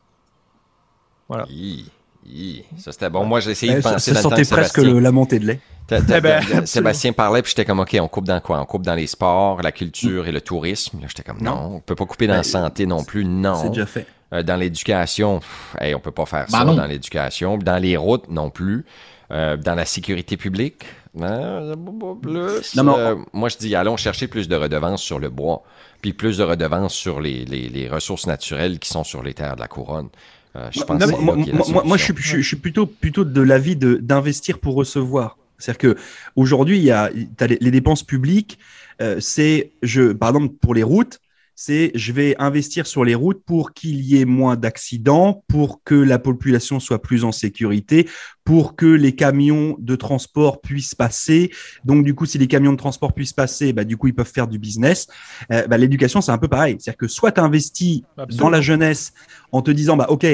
Voilà. 1.27 1.45
Hi, 1.49 1.85
hi. 2.25 2.63
Ça, 2.77 2.91
c'était 2.91 3.09
bon. 3.09 3.25
Moi, 3.25 3.39
j'ai 3.39 3.51
essayé 3.51 3.73
de 3.73 3.79
Eh, 3.79 3.81
ça 3.81 3.93
penser 3.93 4.13
ça 4.13 4.21
temps 4.21 4.29
sentait 4.29 4.43
que 4.43 4.49
presque 4.49 4.77
le- 4.77 4.99
la 4.99 5.11
montée 5.11 5.39
de 5.39 5.45
lait. 5.47 5.59
T'as- 5.87 6.01
t'as- 6.01 6.17
Eh 6.17 6.21
ben. 6.21 6.65
Sébastien 6.65 7.13
parlait, 7.13 7.41
puis 7.41 7.51
j'étais 7.51 7.65
comme, 7.65 7.79
OK, 7.79 7.95
on 7.99 8.07
coupe 8.07 8.25
dans 8.25 8.39
quoi? 8.39 8.59
On 8.61 8.65
coupe 8.65 8.83
dans 8.85 8.95
les 8.95 9.07
sports, 9.07 9.61
la 9.61 9.71
culture 9.71 10.27
et 10.27 10.31
le 10.31 10.41
tourisme. 10.41 10.99
Là, 11.01 11.07
j'étais 11.07 11.23
comme, 11.23 11.41
non, 11.41 11.55
Non. 11.55 11.75
on 11.75 11.79
peut 11.79 11.95
pas 11.95 12.05
couper 12.05 12.27
dans 12.27 12.33
la 12.33 12.39
Ben, 12.39 12.43
santé 12.43 12.85
non 12.85 13.03
plus, 13.03 13.23
C'est 13.23 13.27
non. 13.29 13.69
déjà 13.69 13.85
fait. 13.85 14.05
Euh, 14.33 14.43
dans 14.43 14.55
l'éducation, 14.55 15.39
pff, 15.39 15.75
hey, 15.79 15.93
on 15.95 15.99
peut 15.99 16.11
pas 16.11 16.25
faire 16.25 16.45
Bah 16.49 16.59
ça 16.59 16.65
non. 16.65 16.75
dans 16.75 16.85
l'éducation. 16.85 17.57
Dans 17.57 17.77
les 17.81 17.97
routes, 17.97 18.29
non 18.29 18.49
plus. 18.49 18.85
Euh, 19.31 19.55
dans 19.55 19.75
la 19.75 19.85
sécurité 19.85 20.35
publique, 20.35 20.83
euh, 21.19 21.75
plus. 22.21 22.75
Non, 22.75 22.83
mais 22.83 22.91
on- 22.91 22.97
Euh, 22.97 23.15
moi, 23.33 23.49
je 23.49 23.57
dis, 23.57 23.75
allons 23.75 23.97
chercher 23.97 24.27
plus 24.27 24.47
de 24.47 24.55
redevances 24.55 25.01
sur 25.03 25.19
le 25.19 25.29
bois, 25.29 25.63
puis 26.01 26.13
plus 26.13 26.37
de 26.37 26.43
redevances 26.43 26.93
sur 26.93 27.19
les, 27.21 27.45
les- 27.45 27.69
les 27.69 27.89
ressources 27.89 28.27
naturelles 28.27 28.79
qui 28.79 28.89
sont 28.89 29.03
sur 29.03 29.21
les 29.23 29.33
terres 29.33 29.55
de 29.55 29.61
la 29.61 29.67
couronne. 29.67 30.09
Euh, 30.55 30.67
je 30.71 30.81
pense 30.81 30.89
Non, 30.99 31.05
que 31.05 31.11
mais 31.11 31.17
c'est 31.17 31.21
moi, 31.23 31.35
moi- 31.35 31.65
moi- 31.69 31.83
moi, 31.85 31.97
je, 31.97 32.03
suis, 32.03 32.13
je 32.17 32.27
suis- 32.27 32.41
je 32.43 32.47
suis 32.47 32.57
plutôt, 32.57 32.85
plutôt 32.85 33.23
de 33.23 33.41
l'avis 33.41 33.75
de- 33.75 33.95
d'investir 33.95 34.59
pour 34.59 34.75
recevoir. 34.75 35.37
C'est-à-dire 35.57 35.95
que 35.95 35.97
aujourd'hui, 36.35 36.77
il 36.77 36.83
y 36.83 36.91
a 36.91 37.09
t'as 37.37 37.47
les, 37.47 37.57
les 37.61 37.71
dépenses 37.71 38.03
publiques. 38.03 38.57
euh, 39.01 39.19
c'est, 39.19 39.71
je, 39.81 40.11
par 40.13 40.29
exemple, 40.29 40.53
pour 40.61 40.75
les 40.75 40.83
routes, 40.83 41.19
c'est 41.55 41.91
je 41.95 42.11
vais 42.11 42.35
investir 42.39 42.87
sur 42.87 43.03
les 43.03 43.15
routes 43.15 43.43
pour 43.45 43.73
qu'il 43.73 44.01
y 44.01 44.19
ait 44.19 44.25
moins 44.25 44.55
d'accidents, 44.55 45.43
pour 45.47 45.83
que 45.83 45.95
la 45.95 46.19
population 46.19 46.79
soit 46.79 47.01
plus 47.01 47.23
en 47.23 47.31
sécurité, 47.31 48.07
pour 48.43 48.75
que 48.75 48.85
les 48.85 49.13
camions 49.13 49.75
de 49.79 49.95
transport 49.95 50.61
puissent 50.61 50.95
passer. 50.95 51.51
Donc, 51.85 52.03
du 52.03 52.15
coup, 52.15 52.25
si 52.25 52.37
les 52.37 52.47
camions 52.47 52.71
de 52.71 52.77
transport 52.77 53.13
puissent 53.13 53.33
passer, 53.33 53.73
bah, 53.73 53.83
du 53.83 53.97
coup, 53.97 54.07
ils 54.07 54.15
peuvent 54.15 54.31
faire 54.31 54.47
du 54.47 54.59
business. 54.59 55.07
Euh, 55.51 55.67
bah, 55.67 55.77
L'éducation, 55.77 56.21
c'est 56.21 56.31
un 56.31 56.37
peu 56.37 56.47
pareil. 56.47 56.77
C'est-à-dire 56.79 56.97
que 56.97 57.07
soit 57.07 57.31
tu 57.31 57.41
investis 57.41 58.01
Absolument. 58.17 58.45
dans 58.45 58.49
la 58.49 58.61
jeunesse 58.61 59.13
en 59.51 59.61
te 59.61 59.71
disant, 59.71 59.97
bah, 59.97 60.07
OK, 60.09 60.25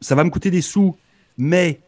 ça 0.00 0.14
va 0.14 0.24
me 0.24 0.30
coûter 0.30 0.50
des 0.50 0.62
sous, 0.62 0.96
mais 1.36 1.80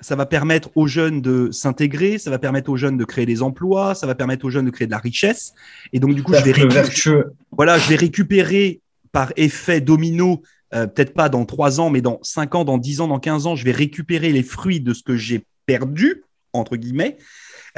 ça 0.00 0.16
va 0.16 0.26
permettre 0.26 0.70
aux 0.74 0.86
jeunes 0.86 1.20
de 1.22 1.50
s'intégrer, 1.50 2.18
ça 2.18 2.30
va 2.30 2.38
permettre 2.38 2.70
aux 2.70 2.76
jeunes 2.76 2.96
de 2.98 3.04
créer 3.04 3.26
des 3.26 3.42
emplois, 3.42 3.94
ça 3.94 4.06
va 4.06 4.14
permettre 4.14 4.44
aux 4.44 4.50
jeunes 4.50 4.66
de 4.66 4.70
créer 4.70 4.86
de 4.86 4.92
la 4.92 4.98
richesse. 4.98 5.54
Et 5.92 6.00
donc, 6.00 6.14
du 6.14 6.22
coup, 6.22 6.32
je 6.34 6.38
vais, 6.42 6.52
Cercle 6.52 6.68
récu- 6.68 6.72
vertueux. 6.74 7.32
voilà, 7.52 7.78
je 7.78 7.88
vais 7.88 7.96
récupérer 7.96 8.80
par 9.12 9.32
effet 9.36 9.80
domino, 9.80 10.42
euh, 10.74 10.86
peut-être 10.86 11.14
pas 11.14 11.28
dans 11.28 11.44
trois 11.46 11.80
ans, 11.80 11.88
mais 11.90 12.00
dans 12.00 12.18
cinq 12.22 12.54
ans, 12.54 12.64
dans 12.64 12.78
dix 12.78 13.00
ans, 13.00 13.08
dans 13.08 13.20
15 13.20 13.46
ans, 13.46 13.54
je 13.56 13.64
vais 13.64 13.70
récupérer 13.72 14.32
les 14.32 14.42
fruits 14.42 14.80
de 14.80 14.92
ce 14.92 15.02
que 15.02 15.16
j'ai 15.16 15.44
perdu. 15.66 16.24
entre 16.52 16.76
guillemets, 16.76 17.16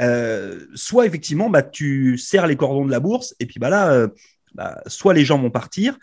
euh, 0.01 0.59
soit 0.75 1.05
effectivement, 1.07 1.49
bah, 1.49 1.63
tu 1.63 2.17
serres 2.17 2.45
les 2.47 2.55
cordons 2.55 2.85
de 2.85 2.91
la 2.91 2.99
bourse, 2.99 3.33
et 3.39 3.45
puis 3.47 3.59
bah 3.59 3.69
là, 3.69 3.91
euh, 3.91 4.07
bah, 4.53 4.81
soit 4.85 5.13
les 5.15 5.25
gens 5.25 5.39
vont 5.39 5.49
partir, 5.49 5.97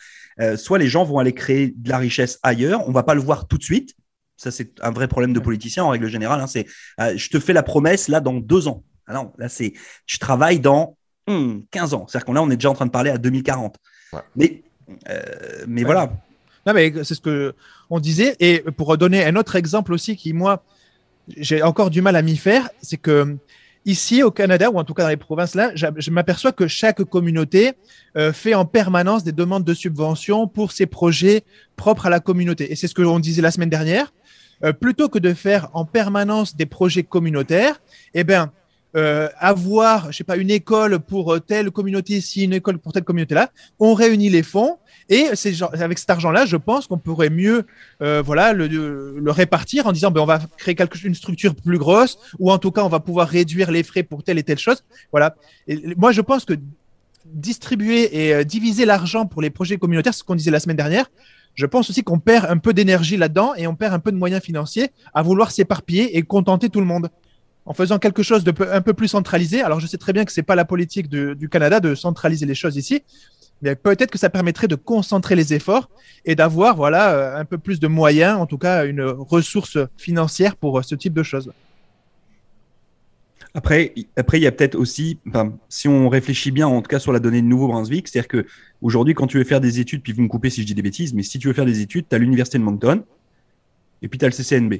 soit 0.56 0.78
les 0.78 0.88
gens 0.88 1.04
vont 1.04 1.18
aller 1.20 1.32
créer 1.32 1.72
de 1.76 1.88
la 1.88 1.98
richesse 1.98 2.40
ailleurs. 2.42 2.88
On 2.88 2.92
va 2.92 3.04
pas 3.04 3.14
le 3.14 3.20
voir 3.20 3.46
tout 3.46 3.58
de 3.58 3.62
suite. 3.62 3.94
Ça, 4.36 4.50
c'est 4.50 4.80
un 4.82 4.90
vrai 4.90 5.08
problème 5.08 5.32
de 5.32 5.40
politicien 5.40 5.84
en 5.84 5.90
règle 5.90 6.08
générale. 6.08 6.40
Hein. 6.40 6.46
c'est, 6.46 6.66
je 6.98 7.28
te 7.28 7.38
fais 7.38 7.52
la 7.52 7.62
promesse 7.62 8.08
là 8.08 8.20
dans 8.20 8.34
deux 8.34 8.68
ans. 8.68 8.84
Ah 9.06 9.14
non, 9.14 9.32
là, 9.38 9.48
c'est, 9.48 9.74
tu 10.06 10.18
travailles 10.18 10.60
dans 10.60 10.96
15 11.26 11.34
hmm, 11.36 11.94
ans. 11.94 12.06
C'est-à-dire 12.08 12.24
qu'on 12.24 12.32
là, 12.32 12.42
on 12.42 12.50
est 12.50 12.56
déjà 12.56 12.70
en 12.70 12.74
train 12.74 12.86
de 12.86 12.90
parler 12.90 13.10
à 13.10 13.18
2040. 13.18 13.76
Mais, 14.36 14.62
mais 15.66 15.84
voilà. 15.84 16.12
Non, 16.66 16.72
mais 16.72 16.92
c'est 17.04 17.14
ce 17.14 17.20
que 17.20 17.54
on 17.90 18.00
disait. 18.00 18.36
Et 18.40 18.60
pour 18.76 18.96
donner 18.96 19.24
un 19.24 19.36
autre 19.36 19.56
exemple 19.56 19.92
aussi 19.92 20.16
qui, 20.16 20.32
moi, 20.32 20.64
j'ai 21.36 21.62
encore 21.62 21.90
du 21.90 22.02
mal 22.02 22.16
à 22.16 22.22
m'y 22.22 22.36
faire, 22.36 22.68
c'est 22.82 22.96
que 22.96 23.36
Ici, 23.86 24.22
au 24.22 24.30
Canada, 24.30 24.70
ou 24.70 24.78
en 24.78 24.84
tout 24.84 24.94
cas 24.94 25.02
dans 25.02 25.10
les 25.10 25.18
provinces 25.18 25.54
là, 25.54 25.70
je 25.74 26.10
m'aperçois 26.10 26.52
que 26.52 26.66
chaque 26.66 27.02
communauté 27.04 27.72
euh, 28.16 28.32
fait 28.32 28.54
en 28.54 28.64
permanence 28.64 29.24
des 29.24 29.32
demandes 29.32 29.64
de 29.64 29.74
subventions 29.74 30.48
pour 30.48 30.72
ses 30.72 30.86
projets 30.86 31.44
propres 31.76 32.06
à 32.06 32.10
la 32.10 32.20
communauté. 32.20 32.72
Et 32.72 32.76
c'est 32.76 32.88
ce 32.88 32.94
que 32.94 33.02
l'on 33.02 33.18
disait 33.18 33.42
la 33.42 33.50
semaine 33.50 33.68
dernière. 33.68 34.12
Euh, 34.62 34.72
plutôt 34.72 35.10
que 35.10 35.18
de 35.18 35.34
faire 35.34 35.68
en 35.74 35.84
permanence 35.84 36.56
des 36.56 36.64
projets 36.64 37.02
communautaires, 37.02 37.82
eh 38.14 38.24
bien, 38.24 38.52
euh, 38.96 39.28
avoir, 39.38 40.12
je 40.12 40.18
sais 40.18 40.24
pas, 40.24 40.36
une 40.36 40.50
école 40.50 41.00
pour 41.00 41.38
telle 41.44 41.70
communauté 41.70 42.14
ici, 42.14 42.44
une 42.44 42.54
école 42.54 42.78
pour 42.78 42.92
telle 42.92 43.04
communauté 43.04 43.34
là, 43.34 43.50
on 43.80 43.92
réunit 43.92 44.30
les 44.30 44.44
fonds 44.44 44.78
et 45.08 45.26
avec 45.80 45.98
cet 45.98 46.10
argent-là, 46.10 46.46
je 46.46 46.56
pense 46.56 46.86
qu'on 46.86 46.98
pourrait 46.98 47.30
mieux 47.30 47.66
euh, 48.02 48.22
voilà, 48.24 48.52
le, 48.52 49.22
répartir 49.26 49.86
en 49.86 49.92
disant 49.92 50.10
ben, 50.10 50.22
on 50.22 50.26
va 50.26 50.40
créer 50.56 50.74
quelque, 50.74 50.98
une 51.04 51.14
structure 51.14 51.54
plus 51.54 51.78
grosse 51.78 52.18
ou 52.38 52.50
en 52.50 52.58
tout 52.58 52.70
cas 52.70 52.82
on 52.82 52.88
va 52.88 53.00
pouvoir 53.00 53.28
réduire 53.28 53.70
les 53.70 53.82
frais 53.82 54.02
pour 54.02 54.22
telle 54.22 54.38
et 54.38 54.42
telle 54.42 54.58
chose. 54.58 54.84
Voilà. 55.10 55.34
Moi, 55.96 56.12
je 56.12 56.20
pense 56.20 56.44
que 56.44 56.54
distribuer 57.26 58.24
et 58.24 58.34
euh, 58.34 58.44
diviser 58.44 58.84
l'argent 58.84 59.26
pour 59.26 59.42
les 59.42 59.50
projets 59.50 59.76
communautaires, 59.76 60.14
ce 60.14 60.24
qu'on 60.24 60.34
disait 60.34 60.50
la 60.50 60.60
semaine 60.60 60.76
dernière, 60.76 61.10
je 61.54 61.66
pense 61.66 61.88
aussi 61.90 62.02
qu'on 62.02 62.18
perd 62.18 62.46
un 62.46 62.58
peu 62.58 62.72
d'énergie 62.72 63.16
là-dedans 63.16 63.54
et 63.54 63.66
on 63.66 63.74
perd 63.74 63.94
un 63.94 63.98
peu 63.98 64.10
de 64.10 64.16
moyens 64.16 64.42
financiers 64.42 64.90
à 65.14 65.22
vouloir 65.22 65.50
s'éparpiller 65.50 66.16
et 66.16 66.22
contenter 66.22 66.68
tout 66.68 66.80
le 66.80 66.86
monde 66.86 67.10
en 67.66 67.72
faisant 67.72 67.98
quelque 67.98 68.22
chose 68.22 68.44
de 68.44 68.52
un 68.70 68.80
peu 68.80 68.92
plus 68.92 69.08
centralisé. 69.08 69.62
Alors, 69.62 69.80
je 69.80 69.86
sais 69.86 69.96
très 69.96 70.12
bien 70.12 70.24
que 70.24 70.32
c'est 70.32 70.42
pas 70.42 70.54
la 70.54 70.64
politique 70.64 71.08
du 71.08 71.48
Canada 71.48 71.80
de 71.80 71.94
centraliser 71.94 72.44
les 72.44 72.54
choses 72.54 72.76
ici, 72.76 73.02
mais 73.64 73.74
peut-être 73.74 74.10
que 74.10 74.18
ça 74.18 74.30
permettrait 74.30 74.68
de 74.68 74.76
concentrer 74.76 75.34
les 75.34 75.54
efforts 75.54 75.88
et 76.24 76.34
d'avoir 76.34 76.76
voilà 76.76 77.12
euh, 77.12 77.40
un 77.40 77.44
peu 77.44 77.58
plus 77.58 77.80
de 77.80 77.88
moyens, 77.88 78.38
en 78.38 78.46
tout 78.46 78.58
cas 78.58 78.84
une 78.84 79.02
ressource 79.02 79.78
financière 79.96 80.54
pour 80.54 80.78
euh, 80.78 80.82
ce 80.82 80.94
type 80.94 81.14
de 81.14 81.22
choses. 81.22 81.50
Après, 83.54 83.94
après, 84.16 84.38
il 84.38 84.42
y 84.42 84.48
a 84.48 84.52
peut-être 84.52 84.74
aussi, 84.74 85.18
si 85.68 85.86
on 85.86 86.08
réfléchit 86.08 86.50
bien, 86.50 86.66
en 86.66 86.82
tout 86.82 86.88
cas 86.88 86.98
sur 86.98 87.12
la 87.12 87.20
donnée 87.20 87.40
de 87.40 87.46
Nouveau-Brunswick, 87.46 88.08
c'est-à-dire 88.08 88.26
que 88.26 88.46
aujourd'hui, 88.82 89.14
quand 89.14 89.28
tu 89.28 89.38
veux 89.38 89.44
faire 89.44 89.60
des 89.60 89.78
études, 89.78 90.02
puis 90.02 90.12
vous 90.12 90.22
me 90.22 90.28
coupez 90.28 90.50
si 90.50 90.62
je 90.62 90.66
dis 90.66 90.74
des 90.74 90.82
bêtises, 90.82 91.14
mais 91.14 91.22
si 91.22 91.38
tu 91.38 91.46
veux 91.46 91.54
faire 91.54 91.64
des 91.64 91.80
études, 91.80 92.06
tu 92.08 92.16
as 92.16 92.18
l'université 92.18 92.58
de 92.58 92.64
Moncton 92.64 93.04
et 94.02 94.08
puis 94.08 94.18
tu 94.18 94.24
as 94.24 94.28
le 94.28 94.34
CCNB. 94.34 94.74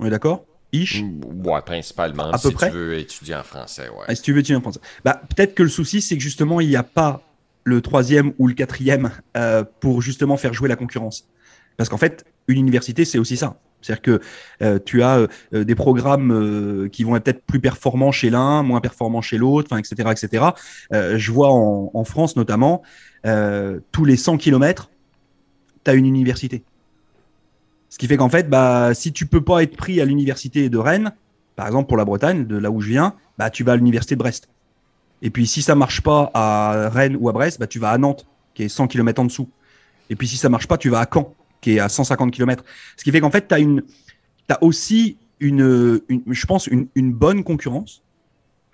On 0.00 0.06
est 0.06 0.10
d'accord? 0.10 0.44
Ish? 0.72 1.04
Ouais, 1.44 1.62
principalement. 1.64 2.30
À 2.32 2.38
si 2.38 2.48
peu 2.48 2.54
près. 2.54 2.70
tu 2.70 2.76
veux 2.76 2.98
étudier 2.98 3.36
en 3.36 3.44
français, 3.44 3.88
ouais. 3.88 4.04
Ah, 4.08 4.14
si 4.14 4.22
tu 4.22 4.32
veux 4.32 4.40
étudier 4.40 4.56
en 4.56 4.60
français. 4.60 4.80
Bah, 5.04 5.22
peut-être 5.28 5.54
que 5.54 5.62
le 5.62 5.68
souci, 5.68 6.00
c'est 6.00 6.16
que 6.16 6.22
justement, 6.22 6.60
il 6.60 6.68
n'y 6.68 6.76
a 6.76 6.82
pas 6.82 7.22
le 7.64 7.80
troisième 7.80 8.32
ou 8.38 8.48
le 8.48 8.54
quatrième 8.54 9.10
euh, 9.36 9.64
pour 9.80 10.02
justement 10.02 10.36
faire 10.36 10.52
jouer 10.52 10.68
la 10.68 10.76
concurrence. 10.76 11.28
Parce 11.76 11.88
qu'en 11.88 11.96
fait, 11.96 12.24
une 12.48 12.58
université, 12.58 13.04
c'est 13.04 13.18
aussi 13.18 13.36
ça. 13.36 13.58
C'est-à-dire 13.80 14.02
que 14.02 14.20
euh, 14.62 14.78
tu 14.84 15.02
as 15.02 15.26
euh, 15.54 15.64
des 15.64 15.74
programmes 15.74 16.88
qui 16.92 17.04
vont 17.04 17.16
être 17.16 17.24
peut-être 17.24 17.44
plus 17.44 17.60
performants 17.60 18.12
chez 18.12 18.28
l'un, 18.28 18.62
moins 18.62 18.80
performants 18.80 19.22
chez 19.22 19.38
l'autre, 19.38 19.76
etc. 19.78 20.10
etc. 20.10 20.44
je 20.90 21.32
vois 21.32 21.50
en, 21.50 22.04
France 22.04 22.36
notamment, 22.36 22.82
tous 23.24 24.04
les 24.04 24.16
100 24.16 24.36
km, 24.36 24.90
tu 25.84 25.90
as 25.90 25.94
une 25.94 26.06
université. 26.06 26.62
Ce 27.88 27.98
qui 27.98 28.06
fait 28.06 28.16
qu'en 28.16 28.28
fait, 28.28 28.48
bah, 28.48 28.92
si 28.94 29.12
tu 29.12 29.26
peux 29.26 29.42
pas 29.42 29.62
être 29.62 29.76
pris 29.76 30.00
à 30.00 30.04
l'université 30.04 30.68
de 30.68 30.78
Rennes, 30.78 31.12
par 31.56 31.66
exemple 31.66 31.88
pour 31.88 31.96
la 31.96 32.04
Bretagne, 32.04 32.46
de 32.46 32.56
là 32.56 32.70
où 32.70 32.80
je 32.80 32.88
viens, 32.88 33.14
bah, 33.38 33.50
tu 33.50 33.64
vas 33.64 33.72
à 33.72 33.76
l'université 33.76 34.14
de 34.14 34.20
Brest. 34.20 34.48
Et 35.22 35.30
puis 35.30 35.46
si 35.46 35.62
ça 35.62 35.74
marche 35.74 36.00
pas 36.00 36.30
à 36.34 36.88
Rennes 36.90 37.16
ou 37.18 37.28
à 37.28 37.32
Brest, 37.32 37.60
bah, 37.60 37.66
tu 37.66 37.78
vas 37.78 37.90
à 37.90 37.98
Nantes, 37.98 38.26
qui 38.54 38.62
est 38.62 38.68
100 38.68 38.88
km 38.88 39.22
en 39.22 39.24
dessous. 39.26 39.48
Et 40.08 40.16
puis 40.16 40.26
si 40.26 40.36
ça 40.36 40.48
marche 40.48 40.66
pas, 40.66 40.78
tu 40.78 40.90
vas 40.90 41.00
à 41.00 41.06
Caen, 41.12 41.34
qui 41.60 41.76
est 41.76 41.78
à 41.78 41.88
150 41.88 42.32
km. 42.32 42.64
Ce 42.96 43.04
qui 43.04 43.12
fait 43.12 43.20
qu'en 43.20 43.30
fait, 43.30 43.48
tu 43.48 43.54
as, 43.54 44.62
aussi, 44.62 45.16
une, 45.38 46.00
je 46.26 46.46
pense, 46.46 46.66
une, 46.66 47.12
bonne 47.12 47.44
concurrence 47.44 48.02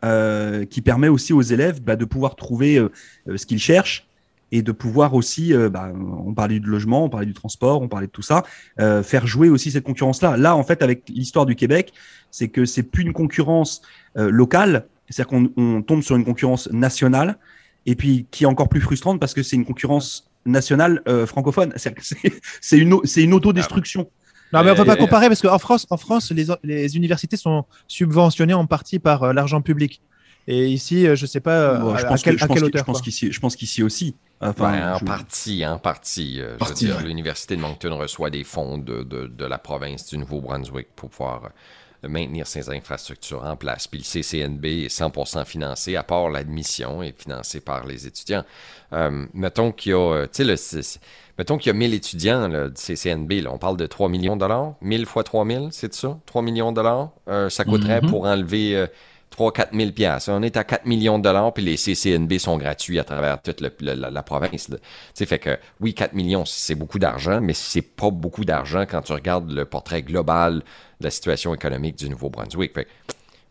euh, 0.05 0.65
qui 0.65 0.81
permet 0.81 1.09
aussi 1.09 1.33
aux 1.33 1.43
élèves 1.43 1.83
bah, 1.83 1.97
de 1.97 2.05
pouvoir 2.05 2.37
trouver 2.37 2.77
euh, 2.77 2.91
euh, 3.29 3.37
ce 3.37 3.47
qu'ils 3.47 3.59
cherchent 3.59 4.07
et 4.53 4.63
de 4.63 4.71
pouvoir 4.71 5.15
aussi, 5.15 5.53
bah, 5.73 5.91
on 6.25 6.33
parlait 6.33 6.61
du 6.61 6.69
logement, 6.69 7.05
on 7.05 7.09
parlait 7.09 7.27
du 7.27 7.35
transport, 7.35 7.83
on 7.83 7.89
parlait 7.89 8.07
de 8.07 8.13
tout 8.13 8.23
ça, 8.23 8.45
faire 8.79 9.27
jouer 9.27 9.49
aussi 9.49 9.73
cette 9.73 9.83
concurrence-là. 9.83 10.37
Là, 10.37 10.55
en 10.55 10.63
fait, 10.63 10.83
avec 10.83 11.09
l'histoire 11.09 11.47
du 11.47 11.57
Québec, 11.57 11.93
c'est 12.31 12.47
que 12.47 12.65
c'est 12.65 12.85
plus 12.85 13.03
une 13.03 13.13
concurrence 13.13 13.83
locale, 14.15 14.87
c'est-à-dire 15.09 15.29
qu'on 15.29 15.51
on 15.57 15.83
tombe 15.83 16.03
sur 16.03 16.17
une 16.17 16.25
concurrence 16.25 16.69
nationale, 16.73 17.39
et 17.87 17.95
puis 17.95 18.27
qui 18.31 18.45
est 18.45 18.47
encore 18.47 18.69
plus 18.69 18.81
frustrante 18.81 19.21
parce 19.21 19.35
que 19.35 19.43
c'est 19.43 19.57
une 19.57 19.65
concurrence 19.65 20.31
nationale 20.45 21.03
euh, 21.09 21.27
francophone. 21.27 21.73
C'est 21.77 22.79
une, 22.79 23.01
c'est 23.05 23.23
une 23.23 23.35
autodestruction. 23.35 24.11
Non, 24.53 24.63
mais 24.63 24.71
on 24.71 24.75
peut 24.77 24.85
pas 24.85 24.97
comparer 24.97 25.29
parce 25.29 25.43
qu'en 25.43 25.59
France, 25.59 25.87
en 25.91 25.97
France, 25.97 26.31
les, 26.31 26.47
les 26.63 26.97
universités 26.97 27.37
sont 27.37 27.65
subventionnées 27.89 28.55
en 28.55 28.67
partie 28.67 28.99
par 28.99 29.23
euh, 29.23 29.33
l'argent 29.33 29.61
public. 29.61 30.01
Et 30.49 30.69
ici, 30.69 31.07
je 31.17 31.27
sais 31.27 31.41
pas 31.41 31.77
à, 31.77 31.97
je 31.99 32.07
pense 32.07 32.23
quel, 32.23 32.41
à 32.41 32.47
quelle 32.47 32.63
hauteur. 32.63 32.83
Je 32.83 32.85
pense 32.85 33.03
qu'ici, 33.03 33.33
je 33.33 33.41
pense 33.41 33.57
qu'ici 33.57 33.83
aussi. 33.83 34.15
Enfin, 34.41 34.95
en 34.95 35.01
partie, 35.01 35.67
en 35.67 35.79
partie. 35.79 36.41
l'université 37.05 37.57
de 37.57 37.61
Moncton 37.61 37.97
reçoit 37.97 38.31
des 38.31 38.45
fonds 38.45 38.79
de, 38.79 39.03
de, 39.03 39.27
de 39.27 39.45
la 39.45 39.59
province 39.59 40.07
du 40.09 40.19
Nouveau-Brunswick 40.19 40.89
pour 40.95 41.11
pouvoir 41.11 41.51
maintenir 42.03 42.47
ces 42.47 42.71
infrastructures 42.71 43.45
en 43.45 43.57
place. 43.57 43.87
Puis 43.87 43.99
le 43.99 44.05
CCNB 44.05 44.65
est 44.85 44.95
100% 44.95 45.45
financé, 45.45 45.97
à 45.97 46.03
part 46.03 46.31
l'admission, 46.31 47.03
est 47.03 47.21
financé 47.21 47.61
par 47.61 47.87
les 47.87 48.07
étudiants. 48.07 48.45
Euh, 48.93 49.27
mettons 49.35 49.73
qu'il 49.73 49.93
y 49.93 49.95
a, 49.95 49.99
euh, 49.99 50.27
tu 50.33 50.57
sais, 50.57 51.01
mettons 51.39 51.59
qu'il 51.59 51.69
y 51.69 51.71
a 51.71 51.79
1000 51.79 51.95
étudiants 51.95 52.49
là, 52.49 52.69
du 52.69 52.81
CCNB, 52.81 53.43
là, 53.43 53.51
on 53.53 53.59
parle 53.59 53.77
de 53.77 53.87
3 53.87 54.09
millions 54.09 54.37
de 54.37 54.41
dollars? 54.41 54.75
1000 54.81 55.07
fois 55.07 55.25
3000, 55.25 55.69
c'est 55.73 55.93
ça? 55.95 56.19
3 56.27 56.43
millions 56.43 56.71
de 56.71 56.77
dollars? 56.77 57.11
Euh, 57.29 57.49
ça 57.51 57.65
coûterait 57.65 58.01
mm-hmm. 58.01 58.11
pour 58.11 58.25
enlever 58.25 58.87
3-4 59.31 59.77
000 59.77 59.93
piastres. 59.93 60.31
On 60.31 60.43
est 60.43 60.57
à 60.57 60.65
4 60.65 60.87
millions 60.87 61.19
de 61.19 61.25
dollars, 61.25 61.53
puis 61.53 61.65
les 61.65 61.77
CCNB 61.77 62.39
sont 62.39 62.57
gratuits 62.57 62.99
à 62.99 63.05
travers 63.05 63.41
toute 63.43 63.61
la, 63.61 64.23
province. 64.23 64.67
Tu 64.69 64.77
sais, 65.15 65.27
fait 65.27 65.39
que 65.39 65.59
oui, 65.81 65.95
4 65.95 66.15
millions, 66.15 66.45
c'est 66.45 66.75
beaucoup 66.75 66.99
d'argent, 66.99 67.41
mais 67.41 67.53
c'est 67.53 67.83
pas 67.83 68.11
beaucoup 68.11 68.45
d'argent 68.45 68.85
quand 68.89 69.03
tu 69.03 69.13
regardes 69.13 69.51
le 69.51 69.65
portrait 69.65 70.03
global 70.03 70.63
de 71.01 71.05
la 71.05 71.11
situation 71.11 71.55
économique 71.55 71.97
du 71.97 72.09
Nouveau-Brunswick. 72.09 72.73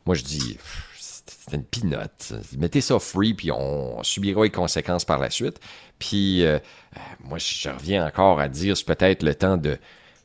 moi, 0.05 0.15
je 0.15 0.23
dis, 0.23 0.57
c'est 0.97 1.55
une 1.55 1.63
pinote. 1.63 2.33
Mettez 2.57 2.81
ça 2.81 2.99
free, 2.99 3.33
puis 3.33 3.51
on 3.51 4.01
subira 4.03 4.43
les 4.43 4.49
conséquences 4.49 5.05
par 5.05 5.19
la 5.19 5.29
suite. 5.29 5.59
Puis, 5.99 6.43
euh, 6.43 6.57
euh, 6.57 6.99
moi, 7.23 7.37
je 7.37 7.69
reviens 7.69 8.05
encore 8.05 8.39
à 8.39 8.49
dire, 8.49 8.75
c'est 8.75 8.85
peut-être 8.85 9.23
le 9.23 9.35
temps 9.35 9.57
de... 9.57 9.77